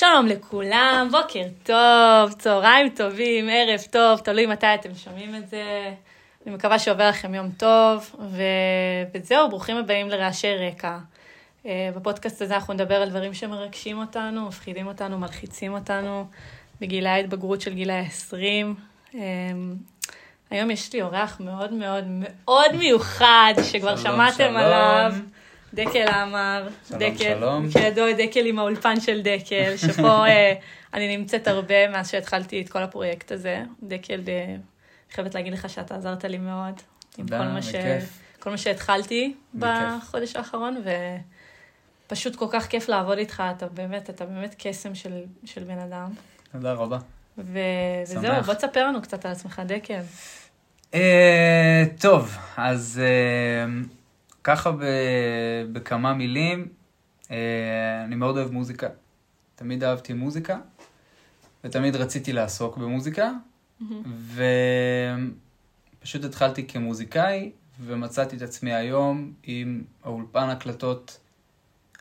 [0.00, 5.92] שלום לכולם, בוקר טוב, צהריים טובים, ערב טוב, תלוי מתי אתם שומעים את זה.
[6.46, 8.42] אני מקווה שעובר לכם יום טוב, ו...
[9.14, 10.98] וזהו, ברוכים הבאים לרעשי רקע.
[11.66, 16.26] אה, בפודקאסט הזה אנחנו נדבר על דברים שמרגשים אותנו, מפחידים אותנו, מלחיצים אותנו,
[16.80, 18.34] בגילי ההתבגרות של גילי ה-20.
[19.14, 19.20] אה,
[20.50, 24.56] היום יש לי אורח מאוד מאוד מאוד מיוחד, שכבר שלום, שמעתם שלום.
[24.56, 25.12] עליו.
[25.74, 27.70] דקל עמר, שלום, דקל, שלום.
[27.70, 30.54] כידוע דקל עם האולפן של דקל, שפה אה,
[30.94, 33.62] אני נמצאת הרבה מאז שהתחלתי את כל הפרויקט הזה.
[33.82, 34.56] דקל, אה,
[35.12, 36.74] חייבת להגיד לך שאתה עזרת לי מאוד.
[37.18, 37.74] עם כל מה, ש...
[38.38, 39.34] כל מה שהתחלתי.
[39.54, 40.82] בחודש האחרון,
[42.06, 46.10] ופשוט כל כך כיף לעבוד איתך, אתה באמת, אתה באמת קסם של, של בן אדם.
[46.52, 46.98] תודה רבה.
[47.38, 47.58] ו...
[48.02, 48.42] וזהו.
[48.42, 50.00] בוא תספר לנו קצת על עצמך, דקל.
[50.94, 53.72] אה, טוב, אז אה,
[54.44, 56.68] ככה ב- בכמה מילים,
[57.30, 58.88] אה, אני מאוד אוהב מוזיקה.
[59.54, 60.58] תמיד אהבתי מוזיקה,
[61.64, 63.30] ותמיד רציתי לעסוק במוזיקה,
[66.00, 71.20] ופשוט התחלתי כמוזיקאי, ומצאתי את עצמי היום עם האולפן הקלטות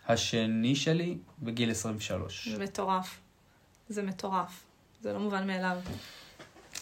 [0.07, 2.47] השני שלי בגיל 23.
[2.47, 3.19] זה מטורף.
[3.89, 4.63] זה מטורף.
[5.01, 5.77] זה לא מובן מאליו.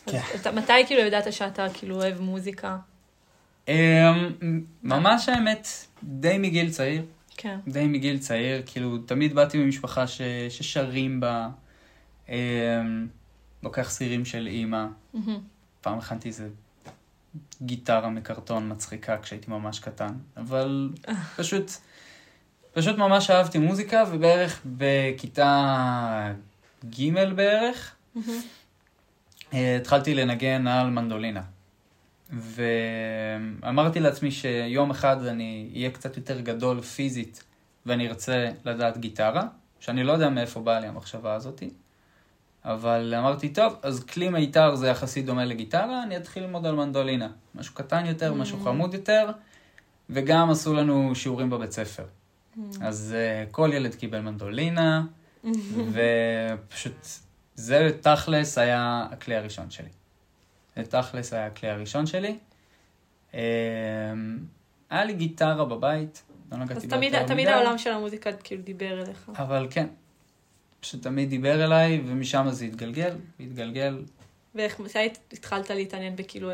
[0.06, 0.22] כן.
[0.34, 2.78] אז אתה, מתי כאילו ידעת שאתה כאילו אוהב מוזיקה?
[3.68, 3.73] אמ,
[4.84, 5.68] ממש האמת,
[6.04, 7.06] די מגיל צעיר,
[7.38, 7.60] כן.
[7.68, 11.50] די מגיל צעיר, כאילו, תמיד באתי ממשפחה ש, ששרים בה,
[12.30, 12.36] אמ,
[13.64, 15.40] לוקח סירים של אימא, מהמם.
[15.82, 16.50] פעם הכנתי איזה
[17.62, 20.90] גיטרה מקרטון מצחיקה כשהייתי ממש קטן, אבל
[21.38, 21.72] פשוט,
[22.74, 26.34] פשוט ממש אהבתי מוזיקה, ובערך בכיתה
[26.90, 27.96] ג' בערך.
[29.54, 31.42] אה, התחלתי לנגן על מנדולינה.
[32.33, 37.44] ואמרתי לעצמי שיום אחד אני אהיה קצת יותר גדול פיזית
[37.86, 39.47] ואני ארצה לדעת גיטרה,
[39.80, 41.69] שאני לא יודע מאיפה באה לי המחשבה הזאתי,
[42.66, 47.28] אבל אמרתי, טוב, אז כלי מיתר זה יחסית דומה לגיטרה, אני אתחיל ללמוד על מנדולינה.
[47.56, 48.63] משהו קטן יותר, משהו Mm.
[48.63, 49.29] חמוד יותר,
[50.09, 52.03] וגם עשו לנו שיעורים בבית ספר.
[52.81, 55.03] אז uh, כל ילד קיבל מנדולינה,
[55.94, 57.07] ופשוט
[57.56, 59.90] זה תכלס היה הכלי הראשון שלי.
[60.78, 62.38] זה תכלס היה הכלי הראשון שלי.
[63.34, 63.40] אה,
[64.90, 68.32] היה לי גיטרה בבית, לא נגעתי אז בה תמיד, יותר תמיד מדי, העולם של המוזיקה
[68.34, 69.32] כאילו דיבר אליך.
[69.38, 69.88] אבל כן,
[70.80, 74.04] פשוט תמיד דיבר אליי, ומשם זה התגלגל, התגלגל.
[74.56, 76.52] ואיך, מתי התחלת להתעניין בכאילו...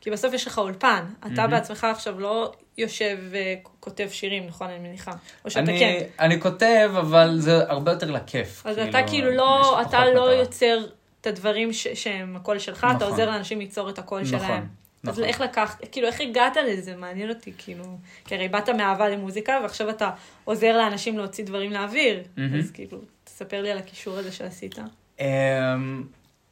[0.00, 1.04] כי בסוף יש לך אולפן.
[1.20, 1.50] אתה מהמם.
[1.50, 4.70] בעצמך עכשיו לא יושב וכותב שירים, נכון?
[4.70, 5.12] אני מניחה.
[5.44, 6.04] או שאתה אני, כן.
[6.18, 8.66] אני כותב, אבל זה הרבה יותר לכיף.
[8.66, 10.34] אז אתה כאילו לא, אתה לא מטרה.
[10.34, 10.86] יוצר
[11.24, 13.08] את הדברים ש- שהם הקול שלך, אתה נכון.
[13.08, 14.66] עוזר לאנשים ליצור את הקול נכון, שלהם.
[15.02, 15.24] אז נכון.
[15.24, 16.96] איך לקחת, כאילו, איך הגעת לזה?
[16.96, 17.84] מעניין אותי, כאילו,
[18.24, 20.10] כי הרי באת מאהבה למוזיקה, ועכשיו אתה
[20.44, 22.22] עוזר לאנשים להוציא דברים לאוויר.
[22.36, 22.58] מהמם.
[22.58, 24.74] אז כאילו, תספר לי על הקישור הזה שעשית.
[25.20, 25.24] אמ,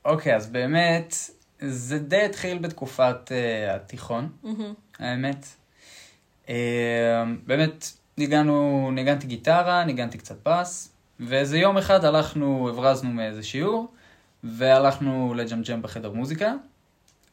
[0.05, 1.15] אוקיי, אז באמת,
[1.61, 4.75] זה די התחיל בתקופת uh, התיכון, מהמם.
[4.99, 5.47] האמת.
[6.49, 6.55] אמ,
[7.47, 7.87] באמת,
[8.19, 13.89] ניגענו, ניגנתי גיטרה, ניגנתי קצת בס, ואיזה יום אחד הלכנו, הברזנו מאיזה שיעור,
[14.45, 16.53] והלכנו לג'מג'ם בחדר מוזיקה,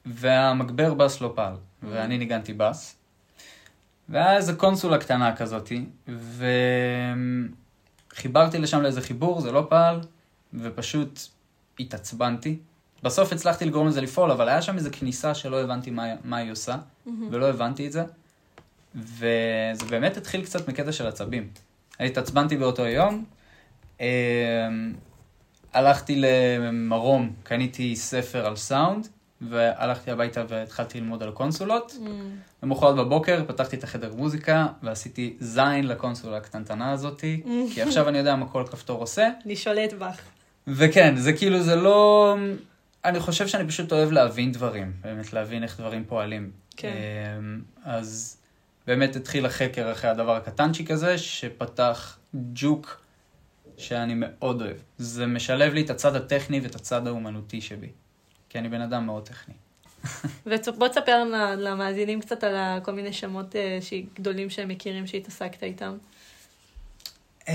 [0.06, 1.54] והמגבר בס לא פעל,
[1.84, 2.96] ואני ניגנתי בס.
[4.10, 5.86] והיה איזה קונסולה קטנה כזאתי,
[8.16, 10.00] וחיברתי לשם לאיזה חיבור, זה לא פעל,
[10.54, 11.20] ופשוט
[11.80, 12.60] התעצבנתי.
[13.04, 16.52] בסוף הצלחתי לגרום לזה לפעול, אבל היה שם איזו כניסה שלא הבנתי מה, מה היא
[16.52, 16.78] עושה,
[17.32, 18.04] ולא הבנתי את זה.
[18.96, 21.50] וזה באמת התחיל קצת מקטע של עצבים.
[22.00, 23.26] התעצבנתי באותו יום,
[24.00, 24.06] אמ,
[25.74, 29.08] הלכתי למרום, קניתי ספר על סאונד,
[29.42, 31.96] והלכתי הביתה והתחלתי ללמוד על קונסולות.
[32.64, 37.42] למחרת בבוקר פתחתי את החדר מוזיקה ועשיתי זין לקונסולה הקטנטנה הזאתי,
[37.74, 39.30] כי עכשיו אני יודע מה כל כפתור עושה.
[39.46, 40.22] אני שולט בך.
[40.68, 42.36] וכן, זה כאילו, זה לא...
[43.06, 46.52] אני חושב שאני פשוט אוהב להבין דברים, באמת להבין איך דברים פועלים.
[46.78, 46.94] כן.
[47.38, 48.38] אמ, אז
[48.88, 53.02] באמת התחיל החקר אחרי הדבר הקטנצ'יק הזה, שפתח ג'וק
[53.80, 54.78] שאני מאוד אוהב.
[54.98, 57.90] זה משלב לי את הצד הטכני ואת הצד האומנותי שבי,
[58.50, 59.54] כי אני בן אדם מאוד טכני.
[60.46, 63.80] ובוא תספר למ- למאזינים קצת על כל מיני שמות אה,
[64.16, 65.98] גדולים שהם מכירים שהתעסקת איתם.
[67.48, 67.54] אמ,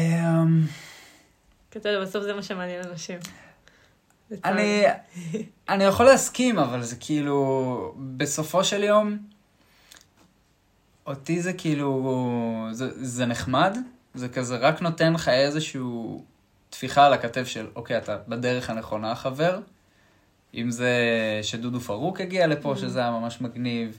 [1.71, 3.19] כי אתה יודע, בסוף זה מה שמעניין אנשים.
[4.45, 4.85] אני,
[5.69, 9.19] אני יכול להסכים, אבל זה כאילו, בסופו של יום,
[11.07, 13.79] אותי זה כאילו, זה, זה נחמד,
[14.15, 16.25] זה כזה רק נותן לך איזשהו
[16.71, 19.61] טפיחה על הכתף של, אוקיי, אתה בדרך הנכונה, חבר.
[20.55, 20.93] אם זה
[21.43, 23.99] שדודו פרוק הגיע לפה, שזה היה ממש מגניב.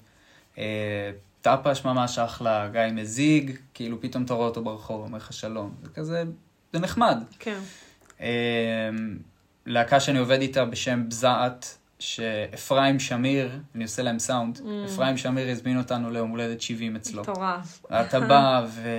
[0.57, 5.75] אה, טפש ממש אחלה, גיא מזיג, כאילו פתאום אתה רואה אותו ברחוב, אומר לך שלום.
[5.83, 6.23] זה כזה,
[6.73, 7.17] זה נחמד.
[7.39, 7.59] כן.
[8.21, 8.89] אה,
[9.65, 14.62] להקה שאני עובד איתה בשם בזעת, שאפרים שמיר, אני עושה להם סאונד, Mm.
[14.85, 17.21] אפרים שמיר הזמין אותנו ליום הולדת 70 אצלו.
[17.21, 17.85] מטורף.
[17.91, 18.89] אתה בא ו...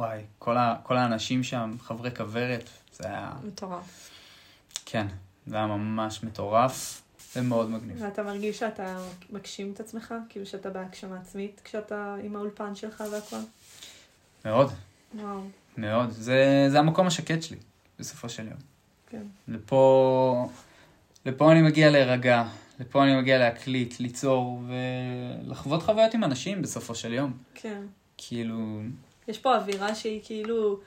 [0.00, 0.76] וואי, כל, ה...
[0.82, 3.32] כל האנשים שם, חברי כוורת, זה היה...
[3.44, 4.10] מטורף.
[4.86, 5.06] כן,
[5.46, 7.02] זה היה ממש מטורף
[7.36, 7.96] ומאוד מגניב.
[8.02, 8.98] ואתה מרגיש שאתה
[9.30, 10.14] מגשים את עצמך?
[10.28, 13.36] כאילו שאתה בהגשמה עצמית כשאתה עם האולפן שלך והכל?
[14.44, 14.70] מאוד,
[15.14, 15.40] וואו,
[15.76, 16.10] מאוד.
[16.10, 17.58] זה, זה המקום השקט שלי,
[17.98, 18.58] בסופו של יום.
[19.06, 19.22] כן.
[19.48, 20.48] לפה,
[21.26, 22.44] לפה אני מגיע להירגע,
[22.80, 24.62] לפה אני מגיע להקליט, ליצור
[25.46, 27.32] ולחוות חוויות עם אנשים בסופו של יום.
[27.54, 27.82] כן.
[28.16, 28.80] כאילו,
[29.28, 30.80] יש פה אווירה שהיא כאילו,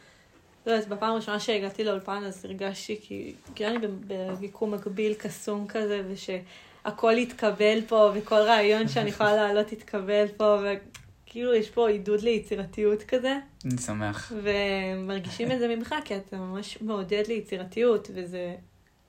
[0.66, 5.68] לא יודעת, בפעם הראשונה שהגעתי לאולפן אז הרגשתי כי, כאילו אני ב- ביקום מקביל קסום
[5.68, 12.22] כזה, ושהכל יתקבל פה, וכל רעיון שאני יכולה להעלות יתקבל פה, וכאילו יש פה עידוד
[12.22, 14.32] ליצירתיות כזה, אני שמח.
[14.44, 18.56] ומרגישים את זה ממך, כי אתה ממש מעודד ליצירתיות, וזה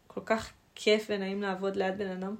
[0.06, 2.34] כל כך כיף ונעים לעבוד ליד בן אדם,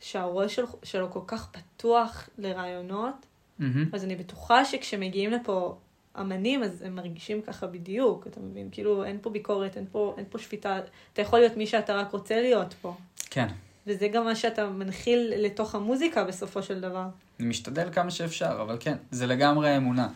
[0.00, 3.26] שהראש שלו, שלו כל כך פתוח לרעיונות,
[3.58, 3.88] מהמם.
[3.92, 5.76] אז אני בטוחה שכשמגיעים לפה
[6.20, 8.68] אמנים, אז הם מרגישים ככה בדיוק, אתה מבין?
[8.72, 10.80] כאילו, אין פה ביקורת, אין פה, אין פה שפיטה,
[11.12, 12.94] אתה יכול להיות מי שאתה רק רוצה להיות פה.
[13.30, 13.46] כן,
[13.86, 17.06] וזה גם מה שאתה מנחיל לתוך המוזיקה בסופו של דבר.
[17.40, 20.08] אני משתדל כמה שאפשר, אבל כן, זה לגמרי אמונה.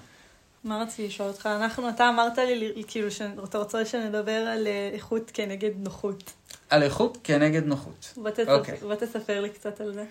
[0.65, 1.47] מה רציתי לשאול אותך?
[1.47, 6.33] אנחנו, אתה אמרת לי, כאילו, שאתה רוצה שנדבר על אה, איכות כנגד נוחות.
[6.71, 8.13] על איכות כנגד נוחות.
[8.17, 8.49] בוא, תספ...
[8.49, 8.79] אוקיי.
[9.01, 10.05] תספר לי קצת על זה.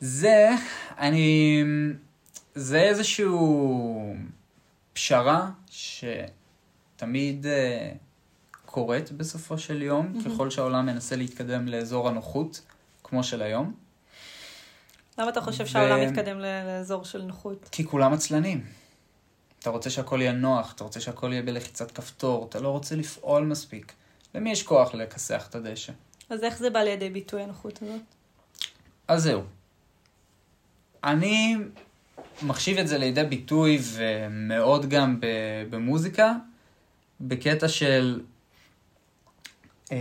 [0.00, 0.48] זה,
[0.98, 1.62] אני...
[2.54, 4.14] זה איזשהו
[4.92, 7.48] פשרה שתמיד uh,
[8.66, 10.24] קורית בסופו של יום, מהמם.
[10.24, 12.60] ככל שהעולם מנסה להתקדם לאזור הנוחות,
[13.02, 13.74] כמו של היום,
[15.18, 17.68] למה אתה חושב ו- שהעולם מתקדם לאזור של נוחות?
[17.72, 18.64] כי כולם עצלנים.
[19.58, 23.44] אתה רוצה שהכל יהיה נוח, אתה רוצה שהכל יהיה בלחיצת כפתור, אתה לא רוצה לפעול
[23.44, 23.92] מספיק.
[24.34, 25.92] למי יש כוח לכסח את הדשא?
[26.30, 28.00] אז איך זה בא לידי ביטוי הנוחות הזאת?
[29.08, 29.42] אז זהו.
[31.04, 31.56] אני
[32.42, 35.18] מחשיב את זה לידי ביטוי ומאוד גם
[35.70, 36.32] במוזיקה,
[37.20, 38.20] בקטע של
[39.92, 39.96] אמ,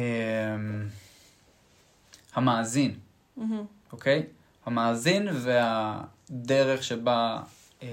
[2.33, 2.95] המאזין,
[3.37, 3.65] מהמם.
[3.91, 4.23] אוקיי?
[4.65, 7.41] המאזין והדרך שבה
[7.81, 7.87] אמ,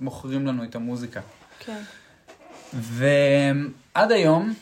[0.00, 1.20] מוכרים לנו את המוזיקה.
[1.58, 1.82] כן.
[2.72, 4.54] ועד היום,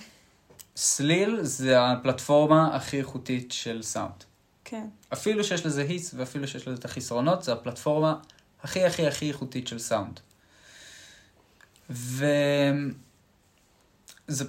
[0.76, 4.24] סליל זה הפלטפורמה הכי איכותית של סאונד.
[4.64, 4.86] כן.
[5.12, 8.14] אפילו שיש לזה היס ואפילו שיש לזה את החסרונות, זה הפלטפורמה
[8.62, 10.20] הכי הכי הכי איכותית של סאונד.
[11.90, 12.30] וזה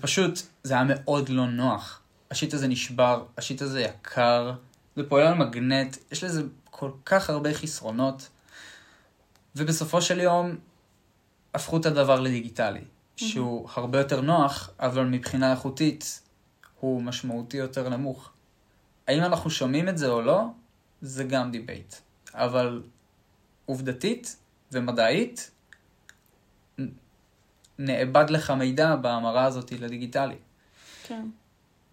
[0.02, 2.02] פשוט, זה היה מאוד לא נוח.
[2.32, 4.54] השיט הזה נשבר, השיט הזה יקר,
[4.96, 8.30] זה פועל על מגנט, יש לזה כל כך הרבה חסרונות,
[9.56, 10.56] ובסופו של יום
[11.54, 12.82] הפכו את הדבר לדיגיטלי,
[13.16, 16.22] שהוא הרבה יותר נוח, אבל מבחינה איכותית
[16.80, 18.32] הוא משמעותי יותר נמוך.
[19.08, 20.46] האם אנחנו שומעים את זה או לא,
[21.02, 21.96] זה גם debate.
[22.34, 22.82] אבל
[23.66, 24.38] עובדתית
[24.72, 25.52] ומדעית,
[27.80, 30.36] נאבד לך מידע בהמרה הזאת לדיגיטלי.
[31.04, 31.26] כן.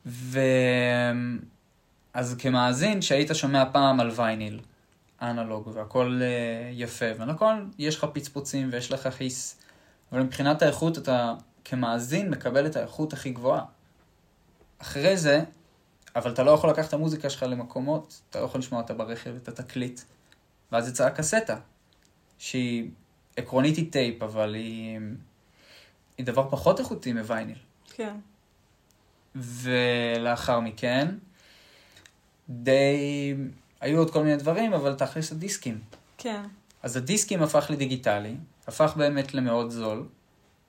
[0.07, 0.41] ו...
[2.15, 4.61] אז כמאזין, שהיית שומע פעם על וייניל,
[5.23, 9.59] אנלוג, והכל אה, יפה, ולכל יש לך פצפוצים ויש לך חיס,
[10.13, 13.65] אבל מבחינת האיכות, אתה כמאזין מקבל את האיכות הכי גבוהה.
[14.79, 15.43] אחרי זה,
[16.17, 19.35] אבל אתה לא יכול לקחת את המוזיקה שלך למקומות, אתה לא יכול לשמוע אותה ברכב,
[19.37, 20.01] את התקליט,
[20.73, 21.57] ואז יצאה הקסטה,
[22.39, 22.91] שהיא
[23.37, 24.99] עקרונית היא טייפ, אבל היא,
[26.19, 27.59] היא דבר פחות איכותי מווייניל.
[27.95, 28.17] כן.
[29.35, 31.09] ולאחר מכן,
[32.49, 33.35] די...
[33.81, 35.79] היו עוד כל מיני דברים, אבל תכלס הדיסקים.
[36.19, 36.43] כן.
[36.83, 38.35] אז הדיסקים הפך לדיגיטלי,
[38.67, 40.07] הפך באמת למאוד זול,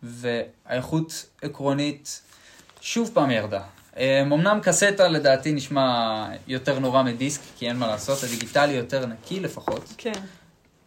[0.03, 2.21] והאיכות עקרונית
[2.81, 3.63] שוב פעם ירדה.
[3.97, 9.39] אמ, אמנם קסטה לדעתי נשמע יותר נורא מדיסק, כי אין מה לעשות, הדיגיטלי יותר נקי
[9.39, 10.21] לפחות, כן.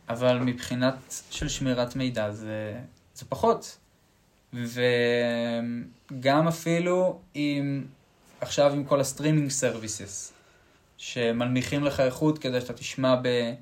[0.08, 2.80] אבל מבחינת של שמירת מידע זה,
[3.14, 3.78] זה פחות.
[4.52, 7.86] וגם אפילו עם,
[8.40, 10.32] עכשיו עם כל ה streaming services,
[10.96, 13.54] שמנמיכים לך איכות כדי שאתה תשמע ב,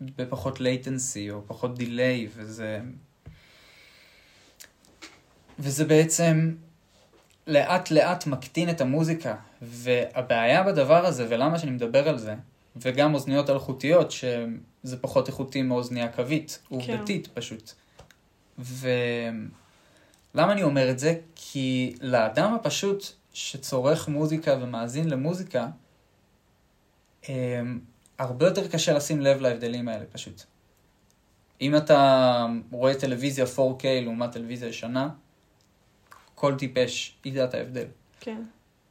[0.00, 2.80] בפחות latency או פחות delay, וזה...
[5.58, 6.54] וזה בעצם
[7.46, 12.34] לאט לאט מקטין את המוזיקה, והבעיה בדבר הזה, ולמה שאני מדבר על זה,
[12.76, 17.72] וגם אוזניות אלחוטיות, שזה פחות איכותי מאוזנייה קווית, עובדתית פשוט.
[18.58, 18.92] ולמה
[20.34, 21.14] אני אומר את זה?
[21.34, 25.66] כי לאדם הפשוט שצורך מוזיקה ומאזין למוזיקה,
[27.28, 27.80] אמ,
[28.18, 30.42] הרבה יותר קשה לשים לב להבדלים האלה פשוט.
[31.60, 35.08] אם אתה רואה טלוויזיה 4K לעומת טלוויזיה ישנה,
[36.34, 37.86] כל טיפש ידע את ההבדל.
[38.20, 38.42] כן.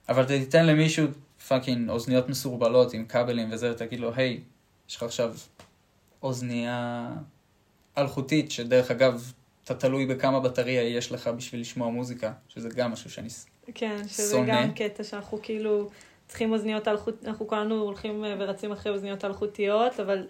[0.09, 1.07] אבל אתה תיתן למישהו
[1.47, 4.41] פאקינג אוזניות מסורבלות עם כבלים וזה, ותגיד לו, היי,
[4.89, 5.35] יש לך עכשיו
[6.23, 7.09] אוזנייה
[7.97, 9.33] אלחוטית, שדרך אגב,
[9.63, 13.29] אתה תלוי בכמה בטריה יש לך בשביל לשמוע מוזיקה, שזה גם משהו שאני...
[13.75, 14.61] כן, שזה שונא.
[14.65, 15.89] גם קטע שאנחנו כאילו
[16.27, 17.25] צריכים אוזניות אלחוט...
[17.25, 20.27] אנחנו כולנו הולכים אה, ורצים אחרי אוזניות אלחוטיות, אבל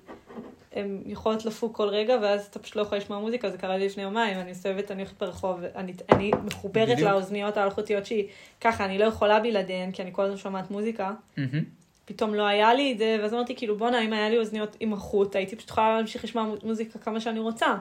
[0.74, 3.86] הן יכולות לפוג כל רגע, ואז אתה פשוט לא יכול לשמוע מוזיקה, זה קרה לי
[3.86, 7.10] לפני יומיים, אני מסתובבת, אני הולכת ברחוב, אני, אני מחוברת בדיוק.
[7.10, 8.28] לאוזניות האלחוטיות שהיא
[8.62, 11.12] ככה, אני לא יכולה בלעדיהן, כי אני כל הזמן שומעת מוזיקה.
[11.38, 11.64] מהמם.
[12.06, 14.94] פתאום לא היה לי את זה, ואז אמרתי, כאילו, בואנה, אם היה לי אוזניות עם
[14.94, 17.76] החוט, הייתי פשוט יכולה להמשיך לשמוע מוזיקה כמה שאני רוצה.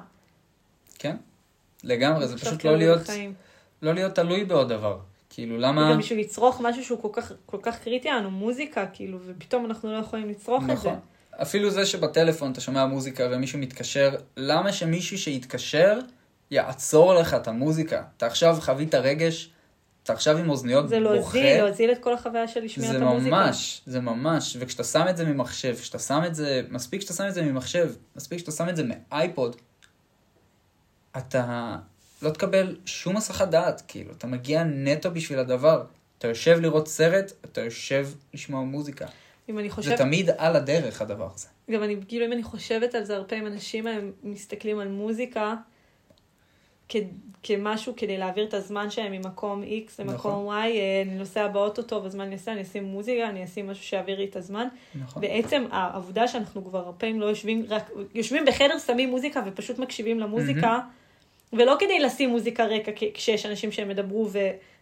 [0.99, 1.16] כן,
[1.84, 3.34] לגמרי, זה פשוט כאילו לא להיות, בחיים.
[3.82, 4.99] לא להיות תלוי בעוד דבר.
[5.30, 5.88] כאילו, למה...
[5.88, 9.92] וגם בשביל לצרוך משהו שהוא כל כך, כל כך קריטי לנו, מוזיקה, כאילו, ופתאום אנחנו
[9.92, 10.90] לא יכולים לצרוך את זה.
[11.37, 15.99] אפילו זה שבטלפון אתה שומע מוזיקה ומישהו מתקשר, למה שמישהו שיתקשר
[16.51, 18.03] יעצור לך את המוזיקה?
[18.17, 19.51] אתה עכשיו חווית רגש,
[20.03, 21.15] אתה עכשיו עם אוזניות זה בוכה.
[21.15, 23.37] להוזיל, להוזיל את כל החוויה של לשמיעת זה המוזיקה.
[23.37, 27.27] ממש, זה ממש, וכשאתה שם את זה ממחשב, כשאתה שם את זה, מספיק שאתה שם
[27.29, 29.57] את זה ממחשב, מספיק שאתה שם את זה מאייפוד,
[31.17, 31.77] אתה
[32.23, 35.85] לא תקבל שום הסחת דעת, כאילו, אתה מגיע נטו בשביל הדבר.
[36.19, 39.07] אתה יושב לראות סרט, אתה יושב לשמוע מוזיקה.
[39.49, 41.49] אם אני זה חושבת, תמיד על הדרך הדבר הזה.
[41.70, 45.54] גם אני, כאילו, אם אני חושבת על זה, הרבה פעמים אנשים הם מסתכלים על מוזיקה
[46.88, 46.96] כ,
[47.42, 52.06] כמשהו כדי להעביר את הזמן שלהם ממקום X למקום Y, אה, אני נוסע באוטו טוב,
[52.06, 52.52] אז מה אני אעשה?
[52.52, 54.68] אני אשים מוזיקה, אני אשים משהו שיעביר לי את הזמן.
[54.94, 55.22] נכון.
[55.22, 60.20] בעצם העובדה שאנחנו כבר הרבה פעמים לא יושבים, רק יושבים בחדר, שמים מוזיקה ופשוט מקשיבים
[60.20, 60.78] למוזיקה,
[61.52, 64.38] ולא כדי לשים מוזיקה רקע כשיש אנשים שהם ידברו ו,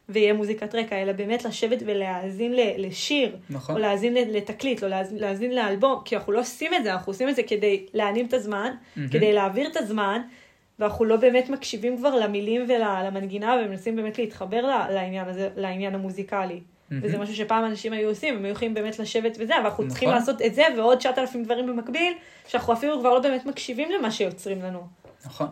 [0.09, 3.75] ויהיה מוזיקת רקע, אלא באמת לשבת ולהאזין לשיר, נכון.
[3.75, 7.29] או להאזין לתקליט, או להאזין, להאזין לאלבום, כי אנחנו לא עושים את זה, אנחנו עושים
[7.29, 9.09] את זה כדי להענים את הזמן, מהמם.
[9.09, 10.21] כדי להעביר את הזמן,
[10.79, 16.61] ואנחנו לא באמת מקשיבים כבר למילים ולמנגינה, ומנסים באמת להתחבר לעניין הזה, לעניין המוזיקלי.
[16.91, 17.03] מהמם.
[17.05, 20.09] וזה משהו שפעם אנשים היו עושים, הם היו יכולים באמת לשבת וזה, אבל אנחנו צריכים
[20.09, 20.21] נכון.
[20.21, 22.13] לעשות את זה ועוד 9,000 דברים במקביל,
[22.49, 24.81] שאנחנו אפילו כבר לא באמת מקשיבים למה שיוצרים לנו.
[25.25, 25.47] נכון.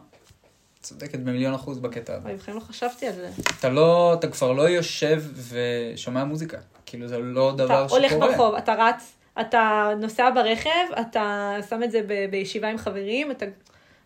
[0.88, 2.34] צודקת במיליון אחוז בקטע הזה.
[2.34, 3.30] בכלל לא חשבתי על זה.
[3.60, 6.58] אתה לא, אתה כבר לא יושב ושומע מוזיקה.
[6.86, 8.00] כאילו זה לא אתה דבר שקורה.
[8.00, 13.30] הולך ברחוב, אתה רץ, אתה נוסע ברכב, אתה שם את זה ב- בישיבה עם חברים,
[13.30, 13.46] אתה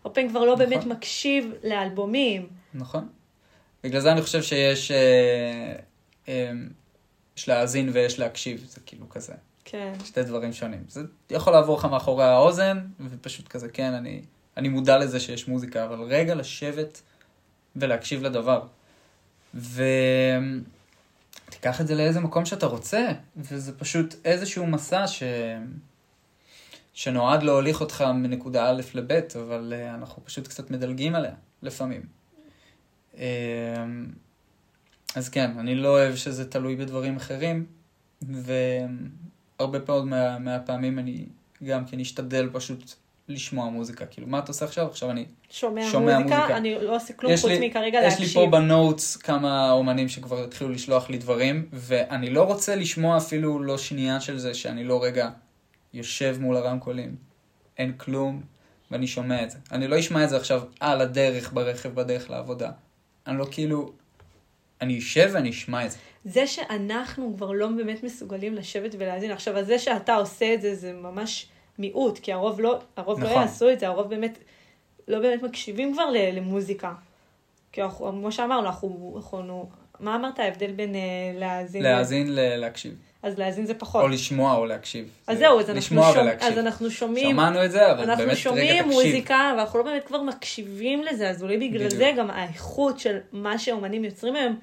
[0.03, 0.69] הרבה פעמים כבר לא נכון.
[0.69, 2.47] באמת מקשיב לאלבומים.
[2.73, 3.07] נכון.
[3.83, 5.75] בגלל זה אני חושב שיש אה,
[6.27, 6.51] אה,
[7.37, 9.33] יש להאזין ויש להקשיב, זה כאילו כזה,
[9.65, 9.93] כן.
[10.05, 10.83] שתי דברים שונים.
[10.87, 14.21] זה יכול לעבור לך מאחורי האוזן, ופשוט כזה, כן, אני,
[14.57, 17.01] אני מודע לזה שיש מוזיקה, אבל רגע לשבת
[17.75, 18.61] ולהקשיב לדבר.
[19.53, 19.81] ותיקח
[21.81, 23.07] את זה לאיזה מקום שאתה רוצה,
[23.37, 25.23] וזה פשוט איזשהו מסע ש...
[26.93, 32.01] שנועד להוליך אותך מנקודה א' לב', אבל אה, אנחנו פשוט קצת מדלגים עליה, לפעמים.
[33.17, 33.85] אה,
[35.15, 37.65] אז כן, אני לא אוהב שזה תלוי בדברים אחרים,
[38.21, 41.25] והרבה פעמים מה, מהפעמים אני
[41.63, 42.93] גם כן אשתדל פשוט
[43.29, 44.05] לשמוע מוזיקה.
[44.05, 44.87] כאילו, מה אתה עושה עכשיו?
[44.87, 45.25] עכשיו אני...
[45.49, 46.57] שומע, שומע מוזיקה, מוזיקה.
[46.57, 48.27] אני לא עושה כלום יש חוץ לי- מכרגע יש להקשיב.
[48.27, 53.63] לי פה בנוטס כמה אומנים שכבר התחילו לשלוח לי דברים, ואני לא רוצה לשמוע אפילו
[53.63, 55.29] לא שנייה של זה שאני לא רגע
[55.93, 57.15] יושב מול הרמקולים,
[57.77, 58.41] אין כלום,
[58.91, 59.57] ואני שומע את זה.
[59.71, 62.71] אני לא אשמע את זה עכשיו על הדרך, ברכב, בדרך לעבודה.
[63.27, 63.91] אני לא כאילו...
[64.81, 65.97] אני אשב ואני אשמע את זה.
[66.25, 69.31] זה שאנחנו כבר לא באמת מסוגלים לשבת ולהאזין.
[69.31, 71.47] עכשיו, אז זה שאתה עושה את זה, זה ממש
[71.79, 73.41] מיעוט, כי הרוב לא, הרוב לא נכון.
[73.41, 74.37] יעשו את זה, הרוב באמת,
[75.07, 76.93] לא באמת מקשיבים כבר למוזיקה.
[77.71, 80.99] כי אנחנו, כמו שאמרנו, אנחנו, אנחנו, מה אמרת ההבדל בין אה,
[81.35, 81.83] להאזין?
[81.83, 82.95] להאזין, ל- להקשיב.
[83.23, 84.01] אז להאזין זה פחות.
[84.03, 85.09] או לשמוע או להקשיב.
[85.27, 86.51] אז זה זהו, אז אנחנו, שומע, ולהקשיב.
[86.51, 88.93] אז אנחנו שומעים, שמענו את זה, אבל באמת אנחנו רגע שומעים תקשיב.
[88.93, 91.91] מוזיקה, ואנחנו לא באמת כבר מקשיבים לזה, אז אולי בגלל בדיוק.
[91.91, 94.59] זה גם האיכות של מה שאומנים יוצרים היום,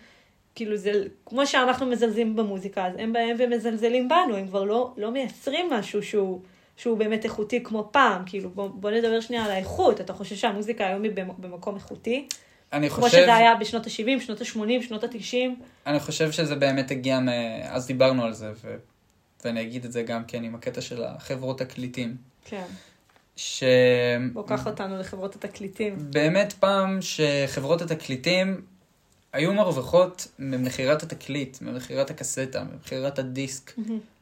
[0.55, 0.93] כאילו זה,
[1.27, 6.03] כמו שאנחנו מזלזלים במוזיקה, אז הם בהם ומזלזלים בנו, הם כבר לא, לא מייצרים משהו
[6.03, 6.41] שהוא,
[6.81, 10.87] שהוא באמת איכותי כמו פעם, כאילו בוא, בוא נדבר שנייה על האיכות, אתה חושב שהמוזיקה
[10.87, 12.29] היום היא במ- במקום איכותי?
[12.73, 13.19] אני כמו חושב...
[13.19, 15.37] שזה היה בשנות ה-70, שנות ה-80, שנות ה-90?
[15.87, 17.29] אני חושב שזה באמת הגיע מ...
[17.69, 18.77] אז דיברנו על זה, ו...
[19.45, 22.17] ואני אגיד את זה גם כן עם הקטע של החברות תקליטים.
[22.45, 22.67] כן.
[23.37, 23.65] ש...
[24.33, 25.97] בוא קח אותנו לחברות התקליטים.
[25.99, 28.61] באמת פעם שחברות התקליטים
[29.33, 33.73] היו מרוויחות ממכירת התקליט, ממכירת הקסטה, ממכירת הדיסק.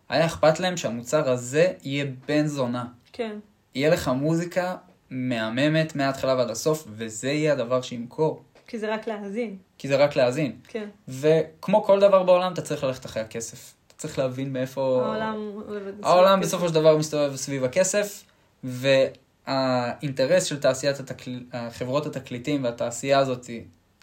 [0.09, 2.85] היה אכפת להם שהמוצר הזה יהיה בן זונה.
[3.13, 3.39] כן.
[3.75, 4.77] יהיה לך מוזיקה
[5.11, 8.43] מהממת מההתחלה ועד הסוף, וזה יהיה הדבר שימכור.
[8.67, 9.57] כי זה רק להאזין.
[9.79, 10.57] כי זה רק להאזין.
[10.69, 10.89] כן.
[11.09, 13.75] וכמו כל דבר בעולם, אתה צריך ללכת אחרי הכסף.
[13.87, 15.03] אתה צריך להבין מאיפה...
[15.05, 15.61] העולם...
[16.03, 18.25] העולם בסופו של דבר מסתובב סביב הכסף,
[18.65, 21.41] והאינטרס של תעשיית התקל...
[21.71, 23.51] חברות התקליטים והתעשייה הזאת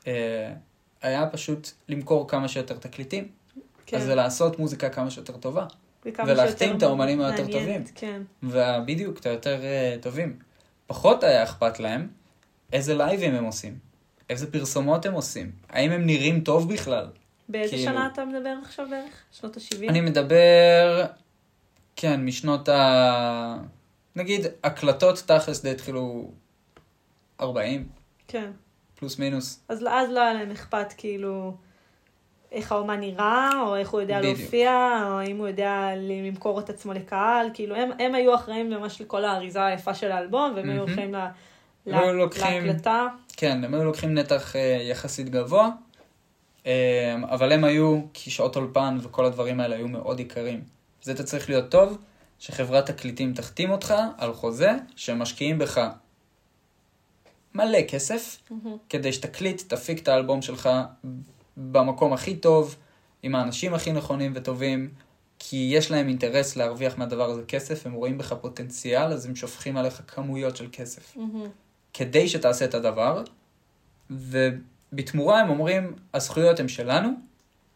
[0.08, 0.54] אה,
[1.02, 3.28] היה פשוט למכור כמה שיותר תקליטים.
[3.86, 3.98] כן.
[3.98, 5.66] אז זה לעשות מוזיקה כמה שיותר טובה.
[6.06, 7.84] וכמה ולהחתים את האומנים היותר טובים.
[7.96, 8.22] כן.
[8.44, 10.40] ובדיוק, את היותר uh, טובים.
[10.88, 12.08] פחות היה אכפת להם
[12.74, 13.80] איזה לייבים הם עושים,
[14.30, 17.08] איזה פרסומות הם עושים, האם הם נראים טוב בכלל.
[17.50, 19.14] באיזה כאילו- שנה אתה מדבר עכשיו בערך?
[19.32, 19.90] שנות ה-70?
[19.90, 21.06] אני מדבר,
[21.96, 23.58] כן, משנות ה...
[24.16, 26.32] נגיד, הקלטות תכלס די התחילו
[27.42, 27.88] 40,
[28.28, 28.52] כן.
[28.96, 29.60] פלוס מינוס.
[29.70, 31.58] אז אז לא היה להם אכפת כאילו
[32.52, 34.40] איך האומן נראה, או איך הוא יודע בדיוק.
[34.40, 39.02] להופיע, או אם הוא יודע למכור את עצמו לקהל, כאילו הם, הם היו אחראים ממש
[39.02, 40.94] לכל האריזה היפה של האלבום, והם היו מהמם.
[40.94, 41.30] אחראים לה,
[41.86, 43.08] לה, היו לוקחים- להקלטה.
[43.38, 45.70] כן, הם היו לוקחים נתח אה, יחסית גבוה,
[46.66, 50.62] אה, אבל הם היו, כי שעות אולפן וכל הדברים האלה היו מאוד יקרים.
[51.02, 51.98] זה אתה צריך להיות טוב,
[52.40, 55.82] שחברת תקליטים תחתים אותך על חוזה, שמשקיעים בך
[57.56, 58.78] מלא כסף, מהמם.
[58.90, 60.70] כדי שתקליט, תפיק את האלבום שלך
[61.58, 62.76] במקום הכי טוב,
[63.24, 64.90] עם האנשים הכי נכונים וטובים,
[65.40, 69.78] כי יש להם אינטרס להרוויח מהדבר הזה כסף, הם רואים בך פוטנציאל, אז הם שופכים
[69.78, 71.16] עליך כמויות של כסף.
[71.18, 71.50] מהמם.
[71.94, 73.24] כדי שתעשה את הדבר,
[74.10, 77.10] ובתמורה הם אומרים, הזכויות הן שלנו,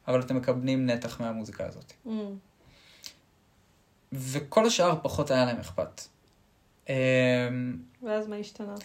[0.07, 1.93] אבל אתם מקבלים נתח מהמוזיקה הזאת.
[2.05, 2.35] מהמם.
[4.11, 6.01] וכל השאר פחות היה להם אכפת.
[6.89, 6.93] אמ,
[8.03, 8.75] ואז מה השתנה?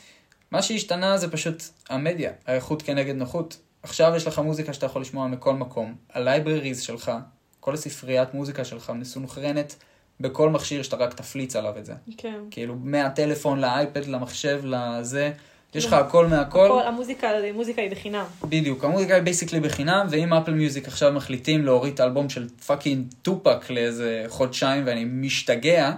[0.50, 3.60] מה שהשתנה זה פשוט המדיה, האיכות כנגד נוחות.
[3.84, 5.94] עכשיו יש לך מוזיקה שאתה יכול לשמוע מכל מקום.
[6.12, 7.12] ה libraries שלך,
[7.60, 9.74] כל הספריית מוזיקה שלך מסונכרנת
[10.20, 11.94] בכל מכשיר שאתה רק תפליץ עליו את זה.
[12.16, 12.40] כן.
[12.50, 15.32] כאילו, מהטלפון לאייפד, למחשב, לזה,
[15.74, 16.66] יש לך הכל מהכל.
[16.66, 18.24] הכל, המוזיקה, המוזיקה היא בחינם.
[18.44, 23.06] בדיוק, המוזיקה היא basically בחינם, ואם Apple Music עכשיו מחליטים להוריד את האלבום של fucking
[23.22, 25.92] Tupac לאיזה חודשיים ואני משתגע,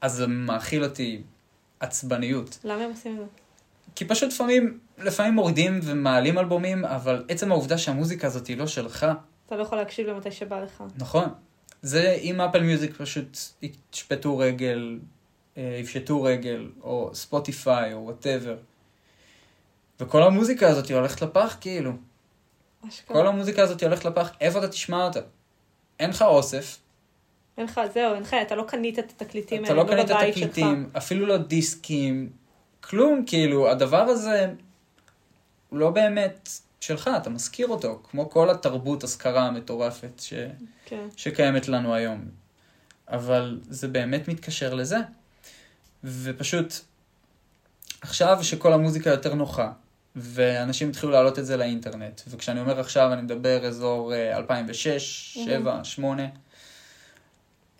[0.00, 1.22] אז זה מאכיל אותי
[1.80, 2.58] עצבניות.
[2.64, 3.24] למה הם עושים את זה?
[3.94, 9.06] כי פשוט לפעמים, לפעמים מורידים ומעלים אלבומים, אבל עצם העובדה שהמוזיקה הזאת היא לא שלך,
[9.46, 10.84] אתה לא יכול להקשיב למתי שבא לך.
[10.96, 11.28] נכון.
[11.82, 13.38] זה אם Apple Music פשוט
[13.92, 14.98] יפשטו רגל,
[15.56, 18.56] אה, יפשטו רגל, או ספוטיפיי, או whatever.
[20.00, 21.92] וכל המוזיקה הזאת היא הולכת לפח, כאילו.
[22.88, 23.16] אשכרה.
[23.16, 25.20] כל המוזיקה הזאת היא הולכת לפח, איפה אתה תשמע אותה?
[26.00, 26.78] אין לך אוסף,
[27.58, 30.34] אין לך, זהו, אין לך, אתה לא קנית את התקליטים אתה האלה, לא קנית בבית
[30.34, 32.28] תקליטים, אפילו לא דיסקים,
[32.80, 34.52] כלום, כאילו, הדבר הזה
[35.74, 36.48] הוא לא באמת
[36.80, 40.34] שלך, אתה משכיר אותו, כמו כל התרבות השכרה המטורפת ש...
[40.86, 41.06] כן.
[41.16, 42.24] שקיימת לנו היום.
[43.08, 44.96] אבל זה באמת מתקשר לזה.
[46.04, 46.74] ופשוט,
[48.00, 49.72] עכשיו שכל המוזיקה יותר נוחה,
[50.16, 55.78] ואנשים התחילו להעלות את זה לאינטרנט, וכשאני אומר עכשיו אני מדבר אזור אה, 2006, 2007,
[55.78, 56.22] 2008,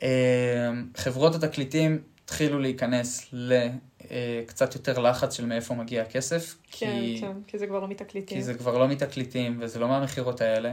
[0.03, 0.09] אה,
[0.97, 3.27] חברות התקליטים התחילו להיכנס
[4.43, 7.19] לקצת יותר לחץ של מאיפה מגיע הכסף, כן, כי...
[7.21, 8.39] כן, כי זה כבר לא מתקליטים.
[8.39, 10.73] כי זה כבר לא מתקליטים וזה לא מהמכירות האלה.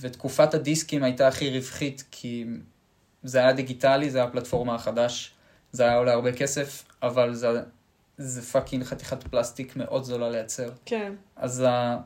[0.00, 2.44] ותקופת הדיסקים הייתה הכי רווחית כי
[3.22, 5.34] זה היה דיגיטלי, זה היה הפלטפורמה החדש,
[5.72, 7.62] זה היה עולה הרבה כסף, אבל זה,
[8.18, 10.70] זה fucking חתיכת פלסטיק מאוד זולה לייצר.
[10.84, 11.98] כן, אז ה,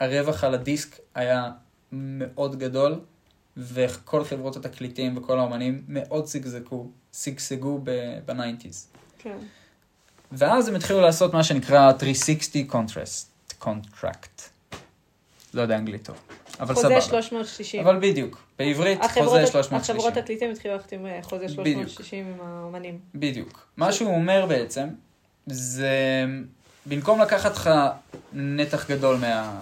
[0.00, 1.50] הרווח על הדיסק היה
[1.92, 3.00] מאוד גדול,
[3.56, 7.80] וכל חברות התקליטים וכל האומנים מאוד שגשגו, שגשגו
[8.24, 8.88] ב nineties.
[9.22, 9.36] כן.
[10.32, 13.26] ואז הם התחילו לעשות מה שנקרא 360 contrast,
[13.62, 14.42] contract.
[15.54, 16.16] לא יודע אנגלית טוב,
[16.60, 17.00] אבל חוזה סבבה.
[17.00, 17.80] 360.
[17.86, 19.96] אבל בדיוק, בעברית החברות- חוזה 360.
[19.96, 21.82] החברות התקליטים התחילו ללכת עם אה, חוזה בדיוק.
[21.88, 22.98] 360 עם האומנים.
[23.14, 23.66] בדיוק.
[23.76, 24.88] מה שהוא אומר בעצם,
[25.46, 26.24] זה
[26.86, 27.70] במקום לקחת לך
[28.32, 29.60] נתח גדול מה...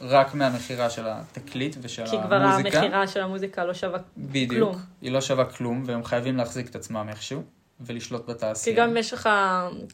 [0.00, 2.78] רק מהמכירה של התקליט ושל כי כבר המוזיקה.
[2.78, 4.52] המכירה של המוזיקה לא שווה בדיוק.
[4.52, 4.76] כלום.
[5.02, 7.42] היא לא שווה כלום, והם חייבים להחזיק את עצמם איכשהו,
[7.80, 8.76] ולשלוט כי בתעשייה.
[8.76, 9.28] גם אם יש לך,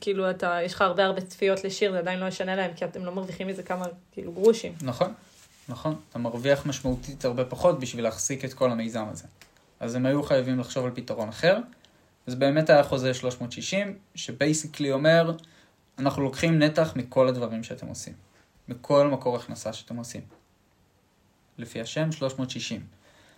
[0.00, 3.04] כאילו, אתה, יש לך הרבה הרבה צפיות לשיר, זה עדיין לא ישנה להם, כי אתם
[3.04, 4.74] לא מרוויחים מזה כמה, כאילו, גרושים.
[4.82, 5.14] נכון,
[5.68, 5.96] נכון.
[6.10, 9.24] אתה מרוויח משמעותית הרבה פחות בשביל להחזיק את כל המיזם הזה.
[9.80, 11.58] אז הם היו חייבים לחשוב על פתרון אחר.
[12.26, 15.32] אז באמת היה חוזה 360, שבייסיקלי אומר,
[15.98, 18.14] אנחנו לוקחים נתח מכל הדברים שאתם עושים.
[18.68, 20.20] מכל מקור הכנסה שאתם עושים.
[21.58, 22.86] לפי השם, 360.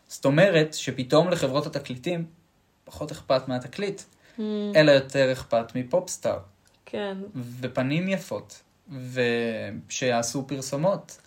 [0.09, 2.27] זאת אומרת שפתאום לחברות התקליטים
[2.85, 4.03] פחות אכפת מהתקליט,
[4.77, 6.39] אלא יותר אכפת מפופסטאר.
[6.87, 7.17] כן,
[7.61, 8.63] ופנים יפות,
[9.13, 11.19] ושיעשו פרסומות,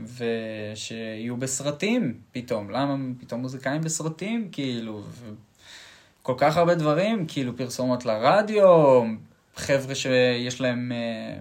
[0.00, 2.70] ושיהיו בסרטים פתאום.
[2.70, 5.02] למה פתאום מוזיקאים בסרטים, כאילו,
[6.22, 9.02] כל כך הרבה דברים, כאילו פרסומות לרדיו,
[9.56, 11.38] חבר'ה שיש להם אה,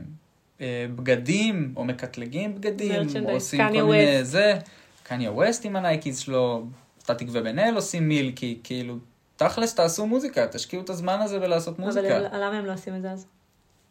[0.62, 4.24] אה, בגדים, או מקטלגים בגדים, או עושים כל מיני.
[4.24, 4.60] זה.
[5.04, 6.66] קניה ווסט עם הנייקיז שלו,
[7.00, 8.98] סטטיק ובן-אל עושים מילקי, כאילו,
[9.42, 12.18] תכלס תעשו מוזיקה, תשקיעו את הזמן הזה בלעשות מוזיקה.
[12.18, 13.26] אבל למה הם לא עושים את זה אז?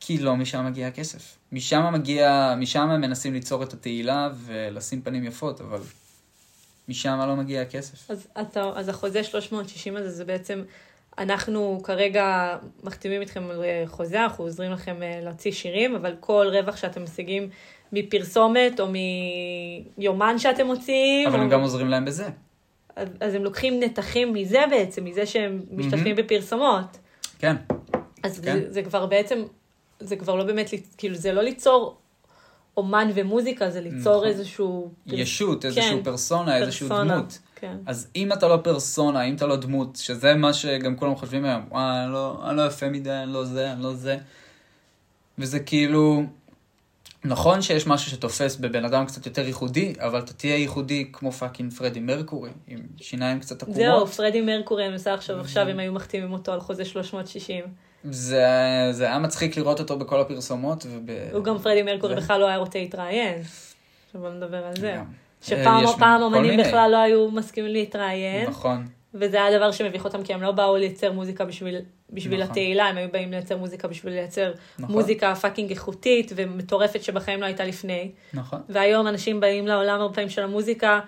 [0.01, 1.37] כי לא משם מגיע הכסף.
[1.53, 5.81] משם מגיע, משם הם מנסים ליצור את התהילה ולשים פנים יפות, אבל
[6.89, 8.11] משם לא מגיע הכסף.
[8.11, 10.63] אז, אתה, אז החוזה 360 הזה, זה בעצם,
[11.19, 16.47] אנחנו כרגע מחתימים איתכם על אה, חוזה, אנחנו עוזרים לכם אה, להוציא שירים, אבל כל
[16.53, 17.49] רווח שאתם משיגים
[17.93, 18.87] מפרסומת או
[19.99, 21.43] מיומן שאתם מוציאים, אבל או...
[21.43, 22.29] הם גם עוזרים להם בזה.
[22.97, 26.99] אז, הם לוקחים נתחים מזה בעצם, מזה שהם משתתפים בפרסומות.
[27.39, 27.57] כן.
[28.23, 28.59] אז כן.
[28.61, 29.43] זה, זה כבר בעצם,
[30.01, 31.97] זה כבר לא באמת, כאילו זה לא ליצור
[32.77, 34.29] אומן ומוזיקה, זה ליצור נכון.
[34.29, 34.91] איזשהו...
[35.07, 37.39] ישות, איזשהו כן, פרסונה, איזשהו פרסונה, דמות.
[37.57, 37.77] כן.
[37.87, 41.63] אז אם אתה לא פרסונה, אם אתה לא דמות, שזה מה שגם כולם חושבים היום,
[41.71, 44.19] וואי, אני לא, אני לא יפה מדי, אני לא זה, אני לא זה.
[45.39, 46.23] וזה כאילו,
[47.25, 51.73] נכון שיש משהו שתופס בבן אדם קצת יותר ייחודי, אבל אתה תהיה ייחודי כמו fucking
[51.73, 53.77] פרדי מרקורי, עם שיניים קצת עקומות.
[53.77, 57.65] זהו, פרדי מרקורי, אני מנסה עכשיו, עכשיו הם היו מחתימים אותו על חוזה 360.
[58.05, 58.47] זה,
[58.91, 60.87] זה היה מצחיק לראות אותו בכל הפרסומות.
[60.87, 61.11] וב...
[61.33, 63.43] הוא גם פרדי מרקורי בכלל לא היה רוצה להתראיין.
[64.07, 65.01] עכשיו בוא נדבר על זה.
[65.43, 66.63] שפעם יש פעם כל אומנים מיני.
[66.63, 70.77] בכלל לא היו מסכימים להתראיין, נכון, וזה היה דבר שמביך אותם, כי הם לא באו
[70.77, 71.77] לייצר מוזיקה בשביל,
[72.13, 72.51] בשביל נכון.
[72.51, 74.95] התהילה, הם היו באים לייצר מוזיקה בשביל לייצר נכון.
[74.97, 78.11] מוזיקה fucking איכותית ומטורפת שבחיים לא הייתה לפני.
[78.35, 78.61] נכון.
[78.69, 81.01] והיום אנשים באים לעולם הרבה פעמים של המוזיקה,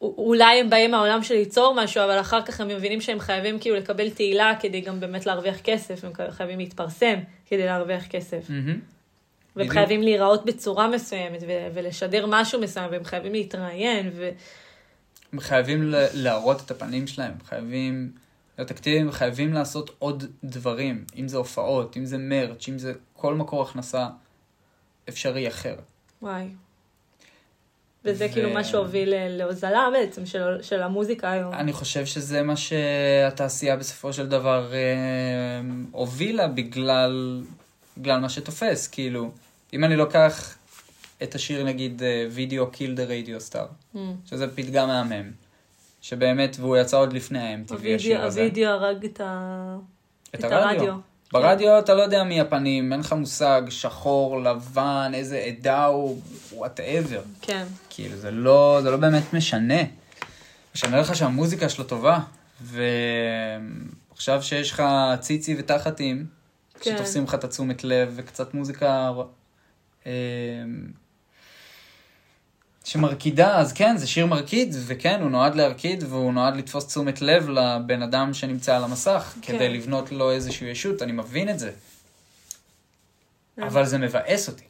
[0.00, 3.76] אולי הם באים מהעולם של ליצור משהו, אבל אחר כך הם מבינים שהם חייבים כאילו
[3.76, 7.14] לקבל תהילה כדי גם באמת להרוויח כסף, הם חייבים להתפרסם
[7.46, 8.50] כדי להרוויח כסף.
[8.50, 8.66] מהמם.
[8.66, 8.80] והם
[9.56, 9.72] בדיוק.
[9.72, 14.30] חייבים להיראות בצורה מסוימת ו- ולשדר משהו מסוים, והם חייבים להתראיין, ו...
[15.32, 18.12] הם חייבים ל- להראות את הפנים שלהם, חייבים
[18.70, 23.62] אקטיביים, חייבים לעשות עוד דברים, אם זה הופעות, אם זה מרץ', אם זה כל מקור
[23.62, 24.08] הכנסה
[25.08, 25.76] אפשרי אחר.
[26.22, 26.48] וואי.
[28.04, 31.54] וזה ו- כאילו מה שהוביל להוזלה בעצם של, של המוזיקה היום.
[31.54, 34.78] אני חושב שזה מה שהתעשייה בסופו של דבר אה,
[35.90, 37.42] הובילה בגלל,
[37.98, 39.30] בגלל מה שתופס, כאילו,
[39.72, 40.56] אם אני לוקח
[41.22, 43.66] את השיר נגיד Video Killed the Radio Star.
[44.26, 45.30] שזה פתגם מהמם,
[46.00, 48.40] שבאמת, והוא יצא עוד לפני ה-MTV השיר הזה.
[48.40, 49.76] הווידאו הרג את, ה...
[50.34, 50.94] את הרדיו.
[51.32, 56.20] ברדיו אתה לא יודע מי הפנים, אין לך מושג, שחור, לבן, איזה עדה הוא,
[56.52, 57.20] whatever.
[57.40, 57.64] כן.
[57.90, 59.82] כאילו, זה לא, זה לא באמת משנה.
[60.74, 62.18] משנה לך שהמוזיקה שלו טובה,
[62.60, 64.82] ועכשיו שיש לך
[65.20, 66.26] ציצי ותחתים,
[66.80, 66.96] כן.
[66.96, 69.10] שתופסים לך את התשומת לב, וקצת מוזיקה
[70.06, 70.12] אה,
[72.84, 77.48] שמרקידה, אז כן, זה שיר מרקיד, וכן, הוא נועד להרקיד, והוא נועד לתפוס תשומת לב
[77.48, 79.52] לבן אדם שנמצא על המסך, כן.
[79.52, 81.72] כדי לבנות לו איזושהי ישות, אני מבין את זה.
[83.56, 83.62] כן.
[83.62, 84.64] אבל זה מבאס אותי.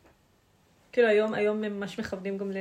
[0.93, 2.57] כאילו היום, היום הם ממש מכוונים גם ל...